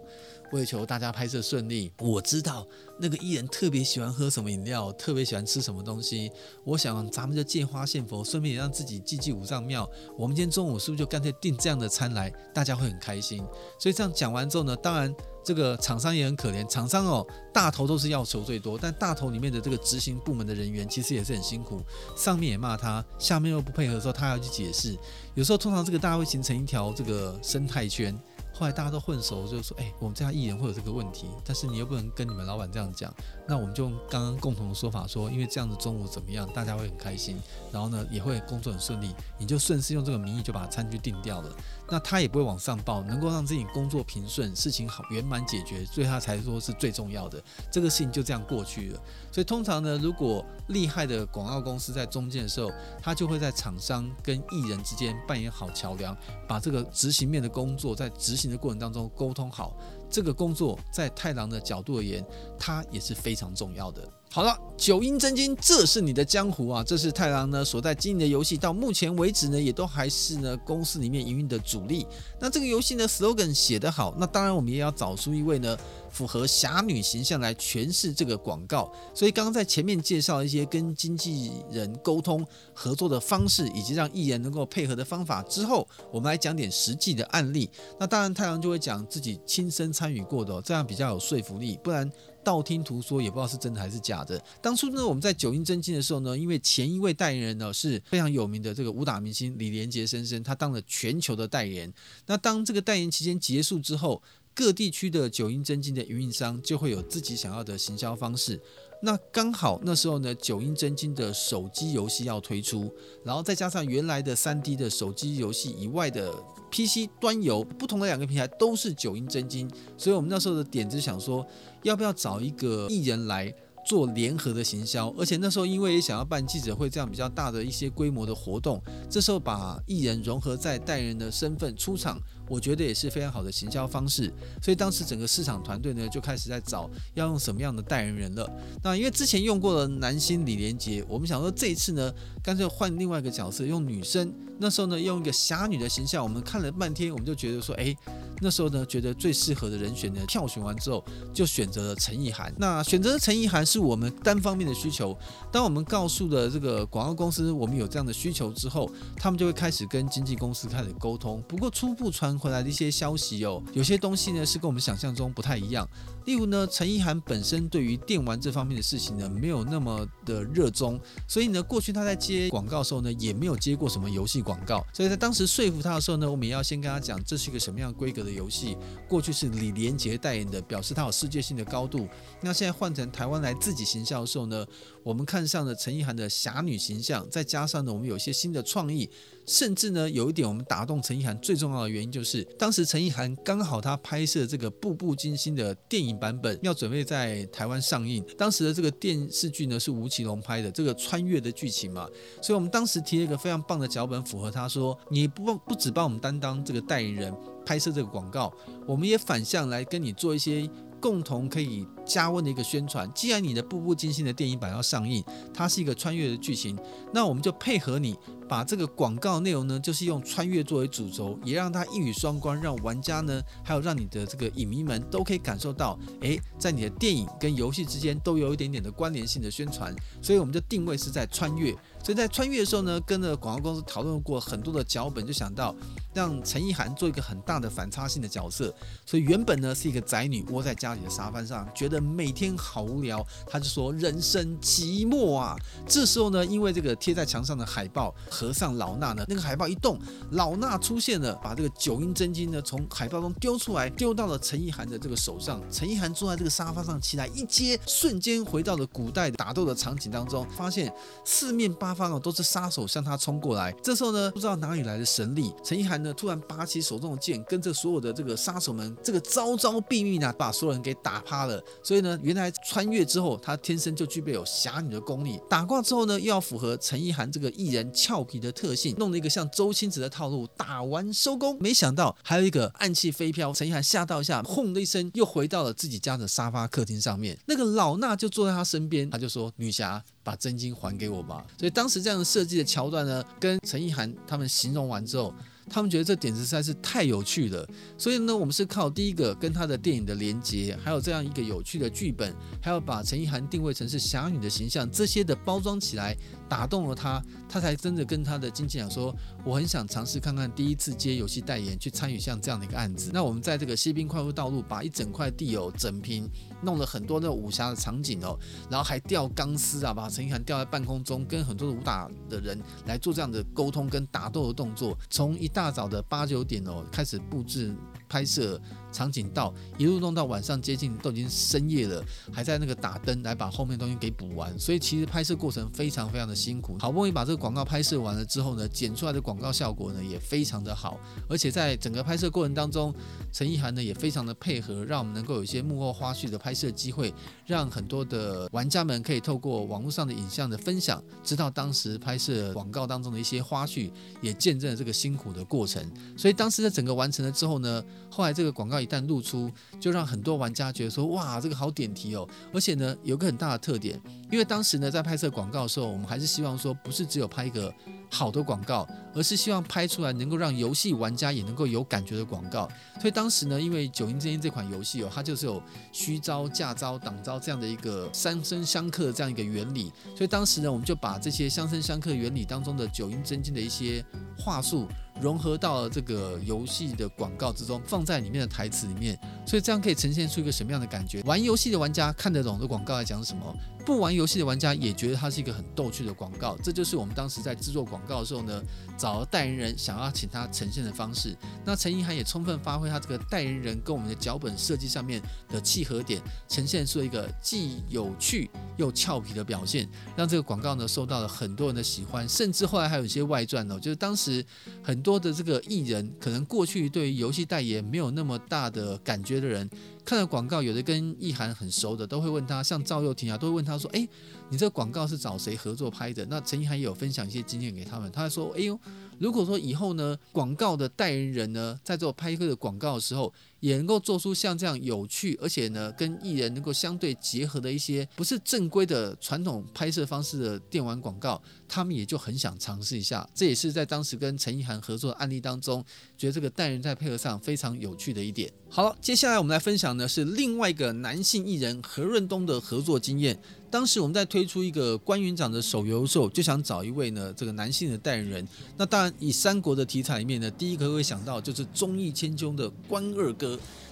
[0.55, 2.65] 为求大家拍摄顺利，我知道
[2.97, 6.31] 那个艺人特别喜欢喝什么饮料，特别喜欢吃什么东西。
[6.63, 9.87] 我想咱们就借花献佛，顺便也让自己祭祭五脏庙。
[10.17, 13.43] 我们今天中午是不是就干脆订这样的餐来，大家会很开心。
[13.77, 15.13] 所以这样讲完之后呢，当然
[15.43, 21.81] 这个厂商也很可怜，厂商哦大头都是要求最多，但大头里面的这个执行部门的人员其实也是很辛苦，
[22.15, 24.97] 上面也骂他，下面又不配合的时候，他要去解释。
[25.33, 28.17] 有时候通常这个大家会形成一条这个生态圈。
[28.57, 33.13] 后来大家都混熟，就说：“哎、我们这家艺人会有这个问题，但是你又不能跟你们老板这样讲。
[33.45, 37.37] 那我们就用刚刚共同的说法说，因为这样子中午怎么样，大家会很开心，
[37.69, 39.13] 然后呢也会工作很顺利。
[39.37, 41.53] 你就顺势用这个名义就把餐具定掉了。
[41.89, 47.43] 那他也不会往上报，能够让自己工作平顺，事情好圆满解决，所以他才说是最重要的。
[47.69, 49.01] 这个事情就这样过去了。
[49.31, 52.71] 所以通常呢，如果厉害的广告公司在中间的时候，
[53.01, 56.15] 他就会在厂商跟艺人之间扮演好桥梁，
[56.47, 58.45] 把这个执行面的工作在执行。
[58.45, 59.75] 的过程当中沟通好，
[60.07, 62.23] 这个工作在太郎的角度而言，
[62.59, 64.07] 它也是非常重要的。
[64.35, 66.83] 好了，九阴真经，这是你的江湖啊！
[66.83, 72.05] 这是太郎呢所在经营的游戏，到目前为止呢，也都还是呢公司里面营运的主力。
[72.37, 75.77] 那这个游戏呢，slogan 写得好，那当然我们也要找出一位呢
[76.11, 78.91] 符合侠女形象来诠释这个广告。
[79.13, 87.69] 所以刚刚在前面介绍一些跟经纪人沟通合作的方式，以及让艺人能够配合的方法之后，我们来讲点实际的案例。
[87.97, 92.11] 那当然太郎就会讲自己亲身参与过的，这样比较有说服力，不然。
[92.45, 94.41] 道听途说也不知道是真的还是假的。
[94.61, 101.91] 当初呢，我们在九阴真经的时候呢，因为前一位代言人呢是非常有名的这个武打明星李连杰先生，他当了全球的代言。
[102.27, 104.21] 那当这个代言期间结束之后，
[104.53, 108.61] 各地区的九阴真经的运营商就会有自己想要的行销方式。
[109.01, 112.91] 那刚好那时候呢，九阴真经的手机游戏要推出，
[113.23, 116.33] 然后再加上原来的三 D 的手机游戏以外的
[116.71, 121.45] PC 端游，不同的两个平台都是九阴真经，所以我们那时候的点子想说，
[121.83, 123.53] 要不要找一个艺人来。
[123.87, 134.31] 做联合的行销，而且那时候因为也想要办记者会这样比较大的一些规模的活动，这时候把艺人融合在代言人的身份出场，我觉得也是非常好的行销方式。
[134.61, 138.49] 所以当时整个市场团队呢就开始在找要用什么样的代言人了。
[138.83, 144.33] 那因为之前用过了男星李连杰，我们想说这一次呢干脆换另外一个角色，用女生。
[144.57, 147.95] 那时候呢用一个侠女的形象，我们看了半天，我们就觉得说，哎。
[148.41, 151.01] 那时候呢，觉得最适合的人选呢，票选完之后
[151.33, 152.53] 就选择了陈意涵。
[152.57, 155.17] 那选择陈意涵是我们单方面的需求。
[155.53, 161.41] 当我们告诉了这个广告公司我们有这样的需求之后，他们就会开始跟经纪公司开始沟通。
[161.47, 165.87] 不过初步传回来的一些消息哦，有些东西呢是跟我们想象中不太一样。
[166.25, 174.83] 例如呢，陈意涵本身对于电玩这方面的事情呢，没有那么的热衷，所以呢，过去他在接广告的时候呢，也没有接过什么游戏广告。
[174.91, 178.75] 所以在当时说服他的时候呢，我们也要先跟他讲，这是一个什么样规格的游戏。
[179.07, 182.07] 过去是李连杰代言的，表示他有世界性的高度。
[182.41, 184.65] 那现在换成台湾来自己行销的时候呢，
[185.03, 189.09] 我们看上了陈意涵的侠女形象，再加上呢，我们有一些新的创意。
[189.45, 198.25] 甚至呢，有一点我们打动陈意涵最重要的原因，就是当时陈意涵刚好他拍摄这个《步步惊心》的电影版本要准备在台湾上映。
[198.37, 202.07] 当时的这个电视剧呢是吴奇隆拍的，这个穿越的剧情嘛，
[202.41, 207.33] 所以我们当时提了一个非常棒的脚本，符合他说，你不不只帮我们担当这个代言人
[207.65, 208.51] 拍摄这个广告，
[208.87, 210.69] 我们也反向来跟你做一些。
[211.05, 213.07] 共同可以加温的一个宣传。
[213.13, 216.75] 既然你的《步步惊心》的电影版要上映，它是一个穿越的剧情，
[217.13, 218.15] 那我们就配合你，
[218.49, 229.95] 把这个广告内容呢，就是用穿越作为主轴，也让它一语双关，让玩家呢，还有让你的这个影迷们都可以感受到，诶，在你的电影跟游戏之间都有一点点的关联性的宣传。
[230.23, 231.71] 所以我们就定位是在穿越。
[232.05, 235.75] 所以在穿越的时候呢，跟着广告公司讨论过很多的脚本，就想到
[236.13, 238.71] 让陈意涵做一个很大的反差性的角色。
[239.07, 245.55] 所以原本呢是一个宅女窝在家里的沙发上，觉得每天好无聊，她就说人生寂寞啊。
[245.87, 249.97] 这时候呢，因为这个贴在墙上的海报，和尚老衲呢，那个海报一动，
[250.29, 255.59] 老衲出现了，把这个九阴真经呢从海报中丢出来，丢到了陈意涵的这个手上。
[255.71, 261.94] 陈意涵坐在这个沙发上起来一接，瞬间回到了古代打斗的场景当中，发现四面八。
[261.95, 263.71] 方哦，都是杀手向他冲过来。
[263.81, 271.63] 这时候呢，不知道哪里来的神力，陈意涵呢突然拔起手中的剑，跟着所有的这个杀手们，这个招招毙命啊，把所有人给打趴了。
[271.81, 275.39] 所以呢，原来穿越之后，他天生就具备有侠女的功力。
[275.49, 281.57] 打挂之后呢，又要符合陈意涵这个艺人俏皮的特性，弄了一个像周星驰的套路，打完收工。
[281.59, 287.37] 没想到还有一个暗器飞飘，陈意涵吓到一下，轰的一声又回到了自己家的沙发客厅上面。
[287.45, 291.45] 那个老衲就坐在他身边，他就说：“女侠。”把真金还给我吧。
[291.57, 295.33] 所以当时这样的设计的桥段呢，跟陈意涵他们形容完之后，
[295.69, 297.67] 他们觉得这点子实在是太有趣了。
[297.97, 316.29] 所以呢，我们是靠第一个跟他的电影的连接，还有这样一个有趣的剧本，还要把陈意涵定位成是侠女的形象，这些的包装起来打动了他，他才真的跟他的经纪人说：“我很想尝试看看第一次接游戏代言，去参与像这样的一个案子。”那我们在这个西滨快速道路把一整块地哦整平，
[316.61, 318.37] 弄了很多那种武侠的场景哦，
[318.69, 324.97] 然后还吊钢丝啊，把陈意涵吊在半空中，跟很多的武打的人来做这样的沟通跟打斗的动作。
[325.09, 327.75] 从一大早的八九点哦开始布置
[328.07, 328.61] 拍摄
[328.95, 334.57] 场景，到一路弄到晚上接近都已经深夜了，还在那个打灯来把后面东西给补完。
[334.57, 336.77] 所以其实拍摄过程非常非常的辛苦。
[336.79, 342.93] 好不容易把这个广告拍摄完了之后呢，剪出来的广告效果呢也非常的好，而且在整个拍摄过程当中，
[343.31, 347.13] 陈意涵呢也非常的配合，让我们能够有一些幕后花絮的拍摄机会，
[347.45, 355.83] 让很多的玩家们可以透过网络上的影像的分享，知道当时拍摄广告当中的一些花絮，也见证了这个辛苦的过程。
[356.15, 357.83] 所以当时在整个完成了之后呢，
[358.15, 362.25] 后来这个广告一旦露出，就让很多玩家觉得说，哇，这个好点题哦！
[362.53, 363.99] 而且呢，有个很大的特点，
[364.31, 367.73] 因为当时呢在拍摄广告的时候，我们还是希望说，不是只有拍一个。
[368.07, 372.69] 好的广告，而是希望拍出来能够让游戏玩家也能够有感觉的广告。
[373.01, 379.91] 所以当时呢，因为《九阴真经》这款游戏哦，它就是有虚招、架招、挡招这样的一个三生相克这样一个原理。
[380.15, 384.05] 所以当时呢，我们就把这些相生相克原理当中的《九阴真经》的一些
[384.37, 384.87] 话术
[385.21, 389.17] 融合到了这个游戏的广告之中，放在里面的台词里面。
[389.45, 391.21] 所以这样可以呈现出一个什么样的感觉？
[391.23, 393.55] 玩游戏的玩家看得懂的广告在讲什么？
[393.85, 398.63] 不玩游戏的玩家也觉得它是一个很逗趣的广告，这就是我们当时在制作广告的时候呢，
[398.97, 401.35] 找了代言人想要请他呈现的方式。
[401.63, 414.43] 那陈意涵也充分发挥他这个代言人跟我们的脚本设计上面的契合点，呈现出一个既有趣又俏皮的表现，让这个广告呢受到了很多人的喜欢，甚至后来还有一些外传哦，就是当时
[414.81, 419.69] 很多的这个艺人，可能过去对于游戏代言没有那么大的感觉的人。
[420.05, 424.07] 看到广告，有的跟意涵很熟的，都会问他，像赵又廷啊，都会问他说：“诶，
[424.49, 428.79] 你这个广告是找谁合作拍的？”那陈意涵也有分享一些经验给他们，他说：“哎呦。”
[429.17, 443.27] 如果说以后呢，广告的代言人呢，在做拍摄的广告的时候，也能够做出像这样有趣，而且呢，跟艺人能够相对结合的一些不是正规的传统拍摄方式的电玩广告，他们也就很想尝试一下。
[443.33, 445.83] 这也是在当时跟陈意涵合作的案例当中，
[446.17, 448.51] 觉得这个代人在配合上非常有趣的一点。
[448.69, 453.39] 好了，接下来我们来分享的是另外一个男性艺人何润东的合作经验。
[453.71, 458.47] 当时我们在推出一个关云长的手游的时候，就想找一位呢这个男性的代言人。
[458.77, 463.44] 那当然以三国的题材里面呢，第一个会想到就是忠义千秋的关二哥。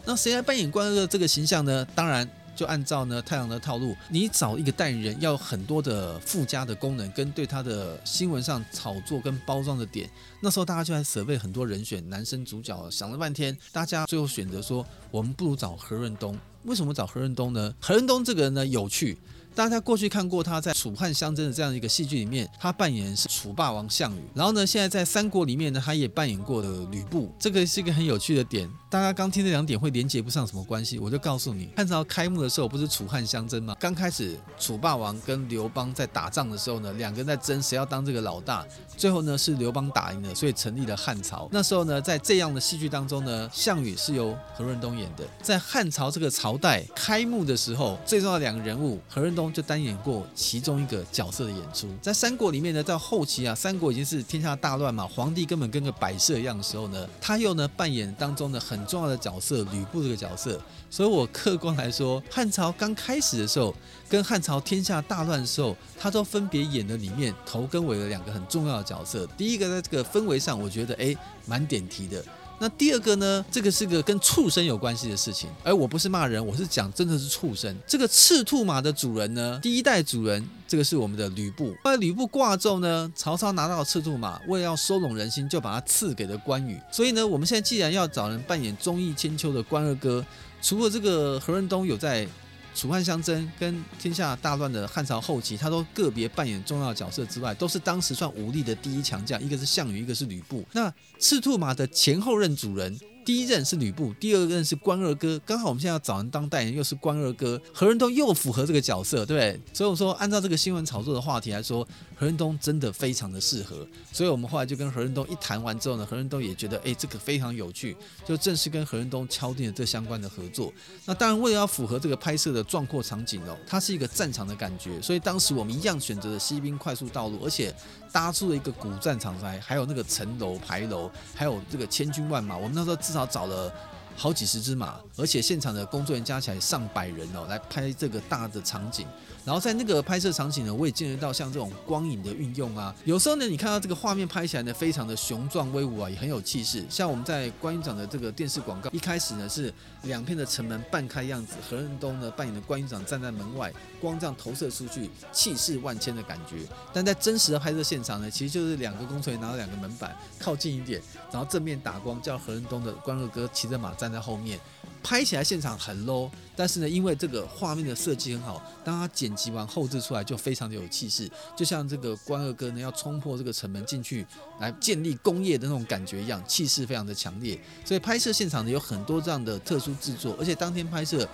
[0.05, 1.85] 那谁来扮演关二哥这个形象呢？
[1.95, 10.09] 当然就按照呢太阳的套路，你找一个代言人要很多的附加的功能，跟对他的新闻上炒作跟包装的点。
[10.39, 16.37] 那时候大家就在舍备很多人选男生主角，想了半天，大家最后选择说，我们不如找何润东。
[16.65, 17.73] 为什么找何润东呢？
[17.79, 19.17] 何润东这个人呢有趣。
[19.55, 24.21] 大家过去看过他在《楚汉相争》的这样一个戏剧里面，他扮演是楚霸王项羽。
[24.33, 27.31] 然后呢，现在在三国里面呢，他也扮演过的吕布。
[27.37, 28.67] 这个是一个很有趣的点。
[28.89, 33.75] 大家刚听这两点会连接不上什么关系，我就告诉你，汉朝开幕的时候不是楚汉相争吗？
[33.79, 38.65] 刚开始楚霸王跟刘邦在打仗的时候呢，两个人在争谁要当这个老大。
[38.97, 41.47] 最后呢是刘邦打赢了，所以成立了汉朝。
[41.51, 45.23] 那时候呢，在这样的戏剧当中呢，项羽是由何润东演的。
[45.43, 49.42] 在汉朝这个朝代开幕的时候，最重要的两个人物何润东。
[49.51, 63.73] 就担演过其中一个角色的演出，在三国里面呢，到后期啊，三国已经是天下大乱嘛，皇帝根本跟个摆设一样的时候呢，他又呢扮演当中的很重要的角色吕布这个角色，所以我客观来说，汉朝刚开始的时候，
[64.07, 69.27] 跟汉朝天下大乱的时候，他都分别演了里面头跟尾的两个很重要的角色。
[69.37, 72.23] 第一个在这个氛围上，我觉得诶蛮点题的。
[72.63, 73.43] 那第二个呢？
[73.51, 75.49] 这个是个跟畜生有关系的事情。
[75.65, 77.77] 而我不是骂人，我是讲真的是畜生。
[77.85, 81.75] 这个赤兔马的主人呢，第一代主人，这个是我们的吕布。
[81.83, 86.79] 后来吕布挂之后呢，曹操拿到赤兔马，为了要收拢人心，就把它赐给了关羽。
[86.89, 90.25] 所以呢，我们现在既然要找人扮演忠义千秋的关二哥，
[90.61, 92.25] 除了这个何润东有在。
[92.75, 100.65] 楚汉相争跟天下大乱的汉朝后期，他都个别扮演重要角色之外，都是当时算武力的第一强将，一个是项羽，一个是吕布。
[100.71, 109.61] 那赤兔马的前后任主人第一任是吕布，第二任是关二哥，刚好我们现在要找人当代言，又是关二哥，何仁东又符合这个角色，对不对？
[109.73, 113.87] 所以我说，按照这个新闻炒作的话题来说，何仁东真的非常的适合。
[114.11, 120.71] 所以我们后来就跟何仁东一谈完之后呢，何仁东也觉得，哎，这个非常有趣，就正式跟何仁东敲定了这相关的合作。
[121.05, 127.73] 那当然，为了要符合这个拍摄的壮阔场景哦，它是一个战场的感觉，所以当时我们一样选择了西兵快速道路，而且
[128.13, 133.69] 搭出了一个古战场来，还有那个城楼牌楼，还有这个千军万马，我们那时候至少找了。
[134.15, 139.07] 好几十只马，而且现场的工作人员加起来上百人哦，来拍这个大的场景。
[139.45, 142.95] 然后在那个拍摄场景呢，我也见得到像这种光影的运用啊。
[143.03, 146.85] 有时候呢，你看到这个画面拍起来呢，非常的雄壮威武啊，也很有气势。
[146.89, 156.57] 像我们在关云长的这个电视广告，一开始呢是两片的城门半开样子，何润东呢扮演的关云长站在门外，光这样投射出去，气势万千的感觉。
[156.93, 161.01] 但在真实的拍摄现场呢，其实就是两个工作人员拿了两个门板靠近一点，
[161.31, 164.57] 然后正面打光，叫何润东的关二哥骑着马站在后面。
[165.03, 174.25] 拍起来现场很 low，但是呢，因为这个画面的设计很好，当他剪辑完后置出来就非常的有气势，就像这个关二哥呢要冲破这个城门进去
[174.59, 177.59] 来建立工业的那种感觉一样，气势非常的强烈。
[177.83, 181.27] 所以拍摄现场呢有很多这样的特殊制作，而且当天拍摄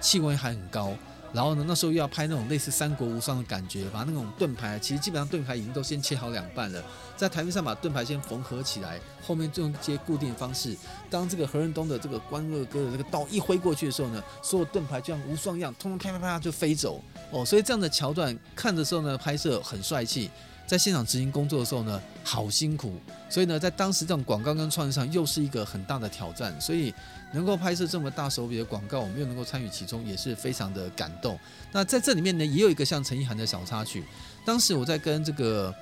[0.00, 0.96] 气温还很高。
[1.36, 6.82] 然后呢，那时候又要拍那种类似三国无双的感觉，把那种盾牌，其实基本上盾牌已经都先切好两半了，
[7.14, 10.74] 在台面上把盾牌先缝合起来，后面就用一些固定方式。
[11.10, 17.44] 当这个何润东的这个关二哥的这个刀一挥过去的时候呢，所有盾牌就像无双一样，通通啪啪啪就飞走哦。
[17.44, 20.30] 所以这样的桥段看的时候呢，拍摄很帅气。
[20.66, 22.94] 在现场执行工作的时候呢，好辛苦，
[23.30, 26.92] 所以呢，在当时这种广告跟创意上又是一个很大的挑战，所以
[27.32, 31.38] 能够拍摄这么大手笔的广告，我们又能够参与其中，也是非常的感动。
[31.72, 34.04] 那在这里面呢，也有一个像陈意涵的小插曲。
[34.44, 35.74] 当时我在跟这个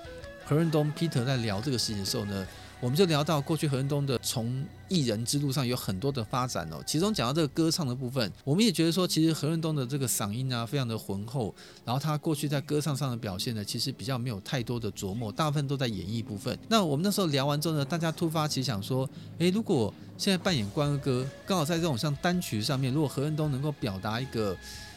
[0.44, 2.46] 何润东 Peter 在聊这个事情的时候呢。
[2.84, 16.58] 我们就聊到过去何润东的从艺人之路上有很多的发展哦，其中讲到这个歌唱的部分，我们也觉得说，其实何润东的这个嗓音啊非常的浑厚，然后他过去在歌唱上的表现呢，其实比较没有太多的琢磨，大部分都在演绎部分。
[16.68, 24.54] 那我们那时候聊完之后呢，大家突发奇想说，诶，如果现在扮演关二哥，刚好在这种像单曲上面，如果何润东能够表达一个。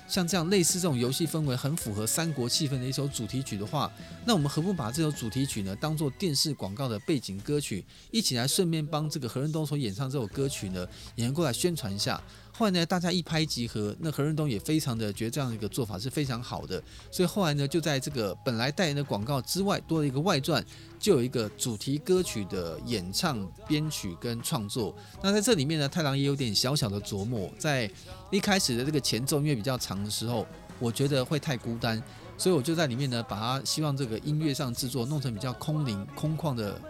[0.08, 3.92] 像这样类似这种游戏氛围很符合三国气氛的一首主题曲的话，
[4.26, 12.22] 那我们何不把这首主题曲呢当做电视广告的背景歌曲，一起来顺便帮这个何润东所演唱这首歌曲呢，也能过来宣传一下。
[12.58, 20.66] 后来呢，大家一拍即合，那何润东也非常的觉得这样一个做法是非常好的，所以后来呢，就在这个本来代言的广告之外，多了一个外传，
[20.98, 24.96] 就有一个主题歌曲的演唱、编曲跟创作。
[25.22, 27.88] 那在这里面呢，太郎也有点小小的琢磨，在
[28.32, 30.44] 一开始的这个前奏因为比较长的时候，
[30.80, 32.02] 我觉得会太孤单，
[32.40, 36.82] 所以我就在里面呢，把它希望这个音乐上制作弄成比较空灵、空旷的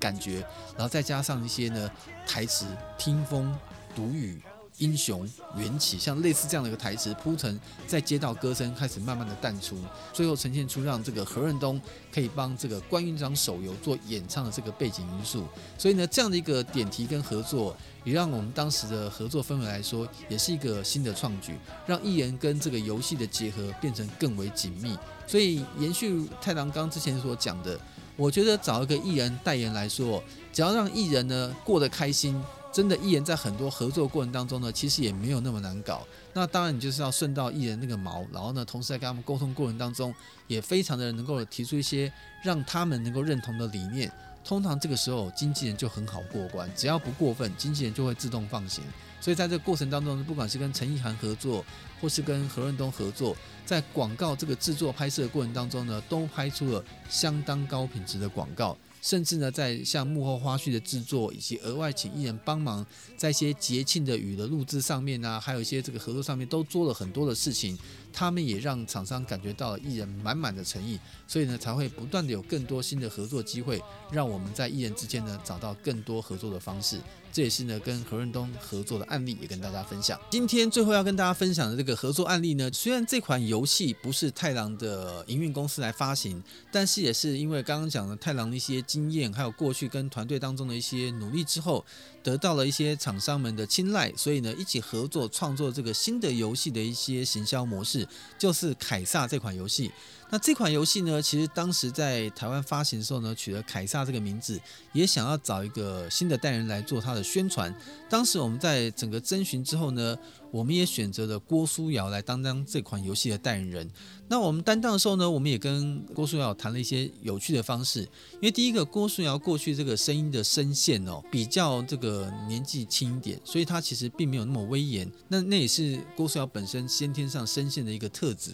[0.00, 0.40] 感觉，
[0.76, 1.88] 然后再加上一些呢
[2.26, 2.66] 台词，
[2.98, 3.56] 听风
[3.94, 4.42] 读雨。
[4.82, 9.78] 英雄缘起，像类似这样的一个台词铺陈，在接到歌声开始慢慢的淡出，
[10.12, 11.80] 最后呈现出让这个何润东
[12.12, 15.46] 可以帮这个关云长手游做演唱的这个背景因素。
[15.78, 24.98] 所以呢，这样的一个点题跟合作，也让我们当时的合作氛围来说，也是一个新的创举，让艺人跟这个游戏的结合变成更为紧密。
[25.28, 27.78] 所以延续太郎刚之前所讲的，
[28.16, 30.20] 我觉得找一个艺人代言来说，
[30.52, 32.42] 只要让艺人呢过得开心。
[32.72, 36.06] 真的艺人，在很多合作过程当中呢，其实也没有那么难搞。
[36.32, 40.14] 那当然，你就是要顺到艺人那个毛，然后呢，同时在跟他们沟通过程当中，
[40.46, 42.10] 也非常的能够提出一些
[42.42, 44.10] 让他们能够认同的理念。
[44.42, 48.82] 通常这个时候，经纪人就很好过关，只要不过分，经纪人就会自动放行。
[49.20, 51.64] 所以在这个过程当中，不管是跟陈意涵合作，
[52.00, 58.76] 或是跟何润东合作，在广告这个制作拍摄的过程当中呢，都拍出了相当高品质的广告。
[59.02, 62.86] 甚至呢，在像幕后花絮的制作，以及额外请艺人帮忙，
[63.16, 67.76] 在一些节庆的雨的录制上面啊，还有一些这个合作上面，都做了很多的事情。
[68.12, 77.00] 他们也让厂商感觉到了艺人满满的诚意，所以呢，才会不断的有更多新的合作机会，让我们在艺人之间呢找到更多合作的方式。
[77.32, 80.20] 这也是呢跟何润东合作的案例，也跟大家分享。
[80.30, 91.82] 今天最后要跟大家分享的这个合作案例呢，虽然这款游戏不是太郎的营运公司来发行，但是也是因为刚刚讲的太郎的一些经验，还有过去跟团队当中的一些努力之后，
[92.22, 98.06] 得到了一些厂商们的青睐，所以呢一起合作创作这个新的游戏的一些行销模式，
[98.38, 99.90] 就是凯撒这款游戏。
[100.32, 104.58] 那这款游戏呢，其实当时在台湾发行的时候呢，取了凯撒这个名字，
[104.94, 107.72] 也想要找一个新的代言人来做它的宣传。
[108.08, 110.16] 当时我们在整个征询之后呢，
[110.50, 113.90] 我们也选择了郭书瑶来担当这款游戏的代言人。
[114.28, 118.00] 那我们担当的时候呢，我们也跟郭书瑶谈了一些有趣的方式。
[118.00, 125.10] 因为第一个，郭书瑶过去这个声音的声线哦，比较这个年纪轻一点，所以他其实并没有那么威严。
[125.28, 128.52] 那那也是郭书瑶本身先天上声线的一个特质。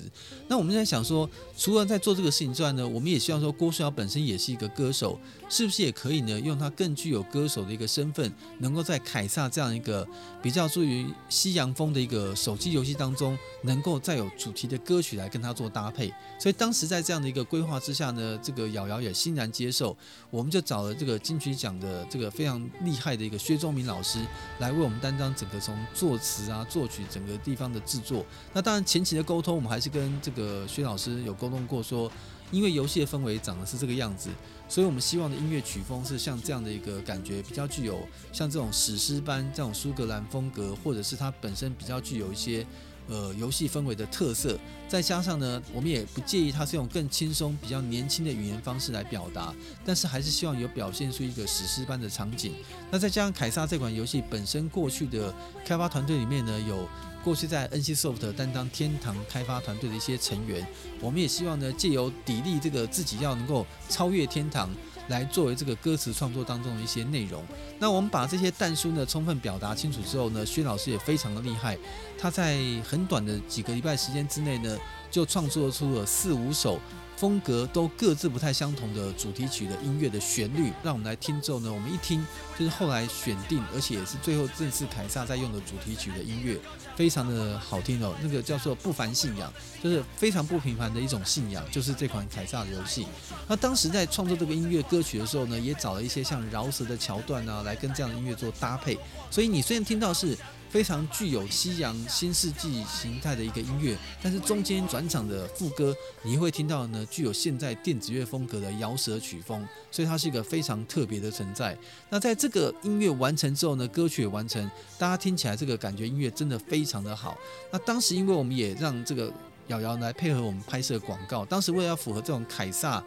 [0.49, 1.31] 那我们在想说，
[1.69, 10.09] 除了在做这个事情之外呢，我们也希望说郭书瑶本身也是一个歌手，是不是也可以呢，用他更具有歌手的一个身份，能够在凯撒这样一个
[10.41, 15.69] 比较属于西洋风的一个手机游戏当中，能够再有主题的歌曲来跟他做。
[15.69, 19.95] 搭配，所以当时在这样的一个规划之下呢，这个瑶瑶也欣然接受，
[20.31, 24.19] 我们就找了这个金曲奖的这个非常厉害的一个薛忠明老师
[24.59, 28.25] 来为我们担当整个从作词啊、作曲整个地方的制作。
[28.55, 32.11] 那当然前期的沟通，我们还是跟这个薛老师有沟通过，说
[32.51, 34.31] 因为游戏的氛围长得是这个样子，
[34.69, 42.67] 所以我们希望的音乐曲风是像这样的一个感觉，比较具有像这种史诗般这种苏格兰风格，或者是它本身比较具有一些。
[43.11, 49.51] 呃，游戏氛围的特色，再加上呢，我们也不介意它是用更轻松、比较年轻的语言方式来表达，
[49.83, 52.53] 但是还是希望有表现出一个史诗般的场景。
[52.91, 55.35] 那再加上凯撒这款游戏本身过去的
[55.65, 56.87] 开发团队里面呢，有
[57.25, 60.67] 过去在 NCSoft 担当天堂开发团队的一些成员，
[61.01, 64.71] 我们也希望呢，借由砥砺这个自己要能够超越天堂。
[65.09, 67.43] 来作为这个歌词创作当中的一些内容，
[67.79, 71.79] 那我们把这些但书呢充分表达清楚之后呢，薛老师也非常的厉害，
[72.19, 74.79] 他在很短的几个礼拜时间之内呢，
[75.11, 76.79] 就创作出了四五首。
[77.17, 82.25] 风格都各自不太相同的主题曲的音乐的旋律，让我们来听之后呢，我们一听
[82.57, 86.57] 就是后来选定，而且也是最后正式凯撒在用的主题曲的音乐，
[86.99, 88.13] 非常的好听哦。
[88.21, 93.07] 那个叫做不凡信仰，就是非常不平凡的一种信仰，就是这款凯撒的游戏。
[93.47, 98.99] 那当时在创作这个音乐歌曲的时候呢，也找了一些像饶舌的桥段啊，来跟这样的音乐做搭配。
[99.31, 100.37] 所以你虽然听到是。
[100.71, 111.77] 非常具有西洋新世纪形态的一个音乐，但是中间转场的副歌，你会听到呢，具有现在电子乐风格的饶舌曲风，所以它是一个非常特别的存在。
[112.11, 117.39] 那在这个音乐完成之后呢，歌曲也完成，大家听起来这个感觉音乐真的非常的好。
[117.71, 119.33] 那当时因为我们也让这个
[119.69, 123.03] 瑶瑶来配合我们拍摄广告，当时为了要符合这种凯撒。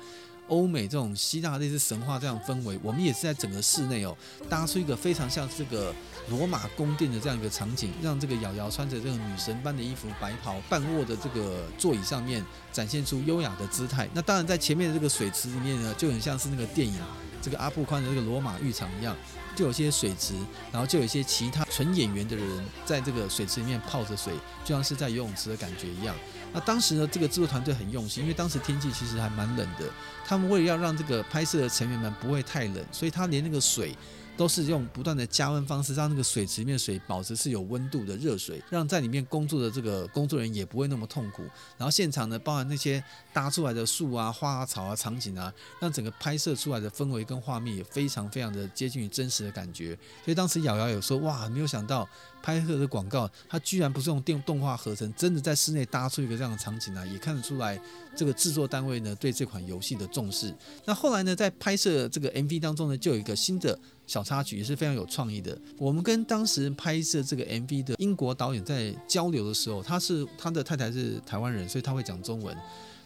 [0.52, 4.16] 欧美这种希腊类似神话这样氛围，我们也是在整个室内哦，
[4.50, 5.96] 搭出一个非常像这个
[6.30, 14.10] 罗马宫殿的这样一个场景，让这个瑶瑶穿着这个女神般的衣服，白袍半卧的这个座椅上面，展现出优雅的姿态。
[14.14, 16.96] 那当然，在前面的这个水池里面呢，就很像是那个电影
[17.42, 19.16] 这个阿布宽的这个罗马浴场一样，
[19.56, 20.36] 就有些水池，
[20.70, 22.46] 然后就有一些其他纯演员的人
[22.86, 24.34] 在这个水池里面泡着水，
[24.66, 26.14] 就像是在游泳池的感觉一样。
[26.54, 29.90] 那当时呢，这个制作团队很用心，因为当时天气其实还蛮冷的。
[30.26, 33.96] 他们为了要让这个拍摄的成员们不会太冷，所以他连那个水
[34.38, 41.44] 都是用不断的加温方式，让那个水池里面水保持是有温度的热水，让在里面工作的这个工作人员也不会那么痛苦。
[41.78, 49.98] 然后现场呢，包含那些搭出来的树啊、花啊、草啊、场景啊，让整个拍摄出来的氛围跟画面也非常非常的接近于真实的感觉。
[50.24, 52.08] 所以当时瑶瑶有说：“哇，没有想到。”
[52.42, 57.80] 拍摄的广告，它居然不是用电动画合成，真的在室内搭出一个这样的场景啊，也看得出来
[58.16, 60.54] 这个制作单位呢对这款游戏的重视。
[60.86, 63.78] 那后来呢，在拍摄这个 MV 当中呢，就有一个新的
[64.08, 65.58] 小插曲，也是非常有创意的。
[65.78, 72.56] 我们跟当时拍摄这个 MV 的英国导演在交流的时候，他是他的太太是台湾人，所以他会讲中文。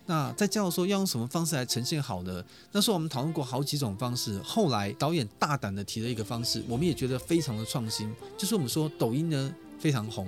[0.07, 2.43] 那在教授要用什么方式来呈现好呢？
[2.71, 10.27] 那时候我们讨论过好几种方式，后来导演大胆的提了一个方式，我们也觉得非常的创新，就是我们说抖音呢非常红，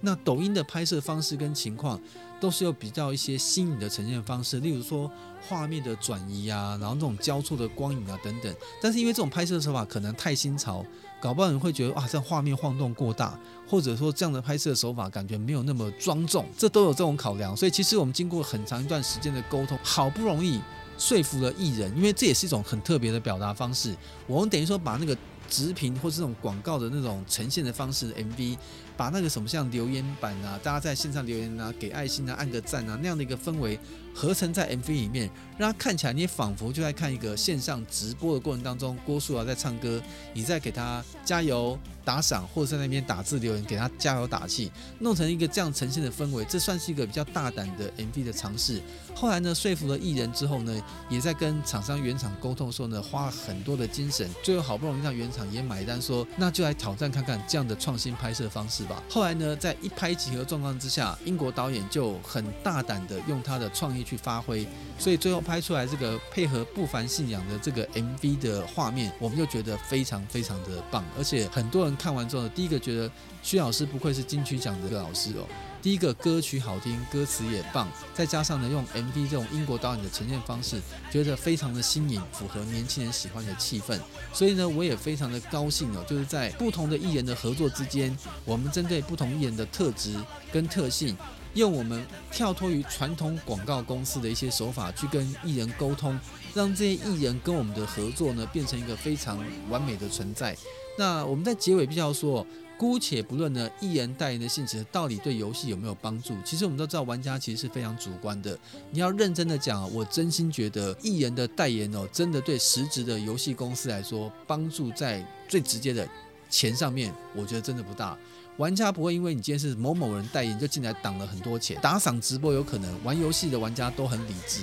[0.00, 2.00] 那抖音的拍摄方式跟情况
[2.40, 5.10] 都是有比较一些新颖的呈现方式，例如说
[5.48, 8.54] 画面的转移啊，然后这种交错的光影啊等等。
[8.80, 10.84] 但是因为这种拍摄手法可能太新潮。
[11.20, 13.38] 搞不好你会觉得啊，这样画面晃动过大，
[13.68, 17.56] 或者说这样的拍摄手法感觉没有那么庄重，这都有这种考量。
[17.56, 20.60] 所以其实我们经过很长一段时间的沟通，好不容易
[20.98, 23.94] 说服了艺人，因为这也是一种很特别的表达方式。
[24.26, 25.16] 我们等于说把那个
[25.48, 28.56] 直屏或是这种广告的那种呈现的方式，MV，
[28.96, 33.78] 把那个什么像留言板啊，大家在线上留言啊，给爱心啊，按个赞啊那样的一个氛围
[34.14, 41.78] 合成在 MV 里面，让它看起来你仿佛就在看一个线上直播的过程当中，郭书瑶在唱歌，你在给他加油。
[42.06, 44.70] 打赏或者在那边打字留言给他加油打气，
[45.00, 48.80] 弄成一个这样呈现的氛围，这算是一个比较大胆的 MV 的尝试。
[49.18, 59.02] 后来呢，说服了艺人之后呢，也在跟厂商原厂沟通的时候呢，花了很多的精神，最后好不容易让原厂也买单说，那就来挑战看看这样的创新拍摄方式吧。
[59.08, 73.10] 后来呢，在一拍即合状况之下，英国导演就很大胆的用他的创意去发挥，所以最后拍出来这个配合不凡信仰的这个 MV 的画面，我们就觉得非常非常的棒，而且很多人看完之后呢，第一个觉得
[73.42, 75.46] 徐老师不愧是金曲奖的老师哦。
[75.82, 80.80] 第一个歌曲好听，歌词也棒，再加上呢，用 MV 这种英国导演的呈现方式，
[81.12, 83.96] 觉得非常的新颖，符合年轻人喜欢的气氛。
[84.32, 90.16] 所以呢，我也非常的高兴哦，就是在不同的艺人的合作之间，我们针对不同艺人的特质
[90.50, 91.16] 跟特性，
[91.54, 96.18] 用我们跳脱于传统广告公司的一些手法去跟艺人沟通，
[96.52, 99.38] 让这些艺人跟我们的合作呢，变成一个非常
[99.70, 100.56] 完美的存在。
[100.98, 102.44] 那我们在结尾必须要说。
[102.78, 106.36] 姑且不论呢，艺人代言的性质到底对游戏有没有帮助？
[106.44, 108.58] 其实我们都知道，玩家其实是非常主观的。
[108.90, 116.06] 你要认真的讲，我真心觉得艺人的代言哦，真的对实质的游戏公司来说，帮助在最直接的
[116.50, 118.16] 钱上面，我觉得真的不大。
[118.58, 123.04] 玩家不会因为你今天是某某人代言就进来挡了很多钱，打赏直播有可能。
[123.04, 124.62] 玩游戏的玩家都很理智。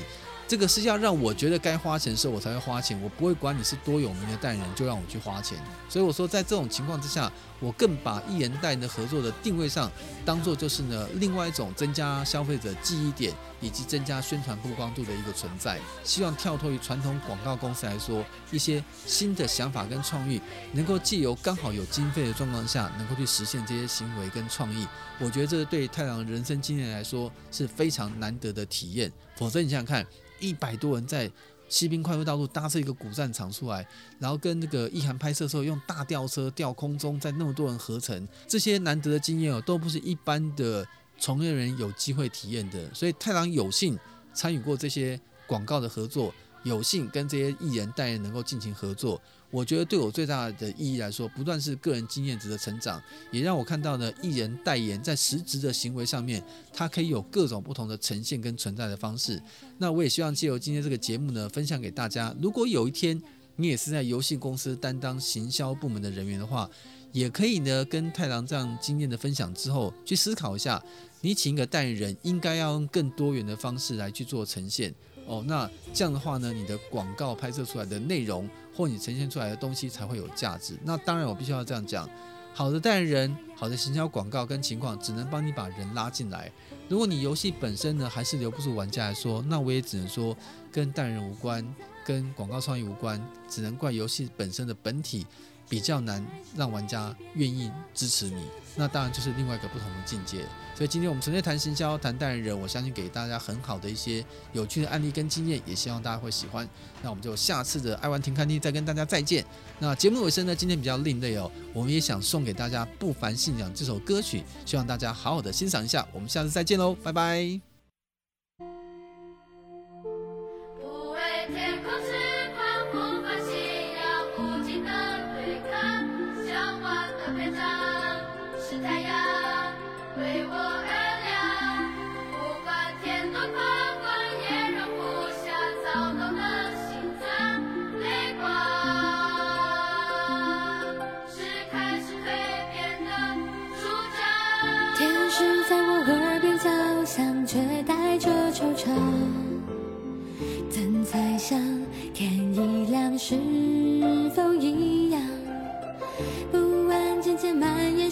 [0.53, 3.01] 这个是要让我觉得该花钱的时候，我才会花钱。
[3.01, 5.57] 我不会管你是多有名的代言人，就让我去花钱。
[5.89, 9.91] 所以我说，在这种情况之下，我更把艺人代言的合作的定位上，
[10.23, 15.79] 当做就是呢，另外一种增加消费者记忆点以及增加宣传曝光度的一个存在。
[16.03, 20.39] 希望跳脱于传统广告公司来说，一些新的想法跟创意，
[20.73, 24.87] 能够借由刚好有经费的状况下，能够去实现这些行为跟创意。
[25.17, 29.11] 我觉得这对太阳人生经验来说是非常难得的体验。
[29.35, 30.05] 否则你想想看。
[30.39, 31.31] 一百多人在
[31.69, 33.87] 西滨快速道路搭设一个古战场出来，
[34.19, 40.85] 然后跟那个意涵拍摄时候用大吊车吊空中，在那么多人合成，这些难得的经验哦，都不是一般的
[41.17, 42.93] 从业人有机会体验的。
[42.93, 43.97] 所以太郎有幸
[44.33, 49.19] 参与过这些广告的合作，有幸跟这些艺人代言能够进行合作。
[49.53, 52.99] 我觉得对我最大的意义来说，不断是个人经验值的成长，
[53.29, 56.43] 也让我看到呢，艺人代言在实质的行为上面，
[56.73, 59.39] 它可以有各种不同的呈现跟存在的方式。
[59.77, 62.35] 那我也希望借由今天这个节目呢，分享给大家。
[62.41, 63.21] 如果有一天
[63.57, 66.67] 你也是在游戏公司担当行销部门的人员的话，
[67.11, 70.83] 也可以呢，跟太郎这样经验的分享之后，去思考一下，
[71.21, 74.91] 你请一个代言人应该要用更多元的方式来去做呈现。
[75.27, 80.77] 哦，那这样的话呢，你的广告拍摄出来的内容，或你呈现出来的东西才会有价值。
[80.83, 82.09] 那当然，我必须要这样讲，
[82.53, 86.51] 好的代言人、好的行销广告跟情况，只能帮你把人拉进来。
[86.89, 90.35] 如果你游戏本身呢，还是留不住玩家来说，那我也只能说
[90.71, 91.65] 跟代言人无关，
[92.05, 95.25] 跟广告创意无关，只能怪游戏本身的本体。
[95.73, 96.23] 比较难
[96.55, 98.43] 让玩家愿意支持你，
[98.75, 100.45] 那当然就是另外一个不同的境界。
[100.75, 106.69] 所以今天我们纯粹谈行销、谈代言人，我相信给大家很好的一些有趣的案例跟经验，也希望大家会喜欢。
[107.01, 109.43] 那我们就下次的爱玩停看听再跟大家再见。
[109.79, 116.07] 那节目尾声呢，今天比较另类哦，我们也想送给大家《不凡信仰》这首歌曲，希望大家好好的欣赏一下。
[116.13, 117.72] 我们下次再见喽，拜拜。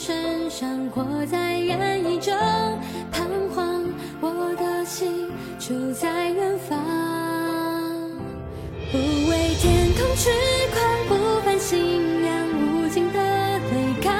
[0.03, 2.33] 身上，活在人海中
[3.11, 3.21] 彷
[3.53, 3.85] 徨。
[4.19, 5.29] 我的心
[5.59, 6.75] 就在远方，
[8.91, 10.31] 不为天空痴
[10.73, 13.19] 狂，不凡信仰，无尽的
[13.69, 14.11] 对抗，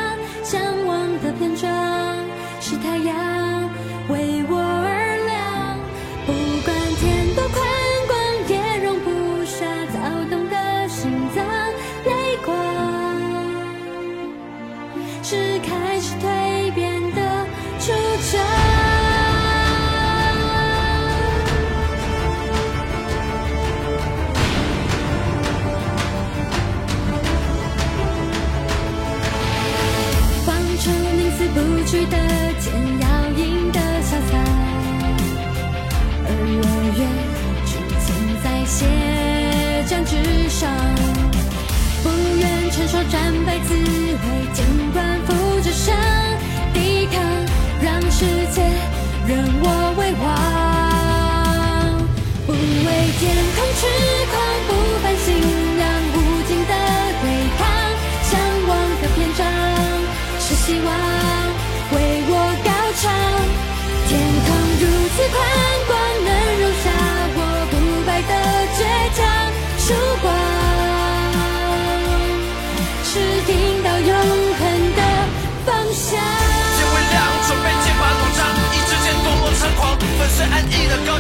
[0.44, 1.68] 向往的篇章
[2.60, 3.68] 是太阳
[4.10, 5.80] 为我而亮，
[6.28, 6.32] 不
[6.64, 7.58] 管天多宽
[8.06, 8.14] 广，
[8.48, 8.54] 也
[8.84, 9.98] 容不下躁
[10.30, 11.44] 动的心脏。
[12.06, 12.54] 泪光，
[15.24, 15.60] 是。
[31.92, 32.16] 去的
[32.58, 32.72] 剑
[33.02, 34.34] 要赢得潇洒，
[36.24, 36.30] 而
[36.64, 36.66] 我
[36.96, 37.00] 愿
[37.68, 37.70] 只
[38.00, 38.08] 存
[38.42, 38.80] 在血
[39.90, 40.16] 战之
[40.48, 40.72] 上，
[42.02, 42.08] 不
[42.40, 44.18] 愿承受战败滋味，
[44.54, 44.64] 尽
[44.94, 45.94] 管负着伤，
[46.74, 47.22] 抵抗，
[47.82, 48.24] 让世
[48.54, 48.62] 界
[49.28, 49.66] 任我
[49.98, 52.00] 为王，
[52.48, 52.88] 不畏
[53.20, 54.21] 天空之。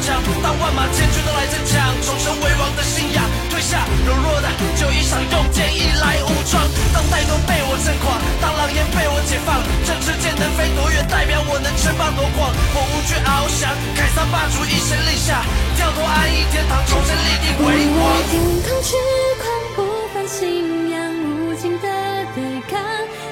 [0.01, 0.21] 强。
[0.41, 6.61] 当万马千军都来争抢，重生为王的信仰，退下柔弱的就一场用剑一来武装。
[6.93, 12.49] 当带头被我震垮，当狼烟被我解放，这支箭能飞多远，代表我能称霸多广。
[12.73, 15.45] 我无惧翱翔，凯撒霸主一声令下，
[15.77, 18.01] 跳脱安逸天堂，重生立定辉煌。
[18.29, 18.97] 天空之
[19.37, 19.45] 狂，
[19.77, 19.79] 不
[20.13, 21.87] 凡信仰，无尽的
[22.33, 22.81] 对抗，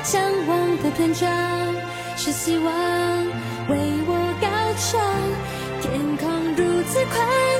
[0.03, 0.53] 向往
[0.83, 1.27] 的篇章
[2.15, 2.69] 是希望
[3.69, 4.47] 为我高
[4.77, 5.01] 唱。
[6.91, 7.15] 此宽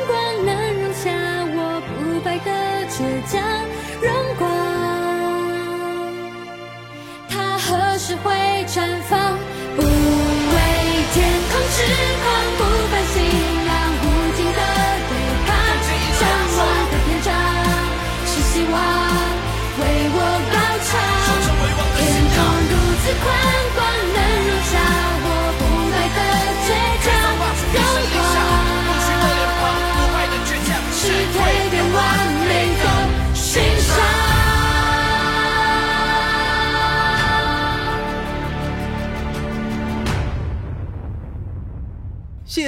[0.08, 0.52] 广，能
[0.82, 1.12] 容下
[1.54, 2.50] 我不败的
[2.90, 2.98] 倔
[3.32, 3.40] 强。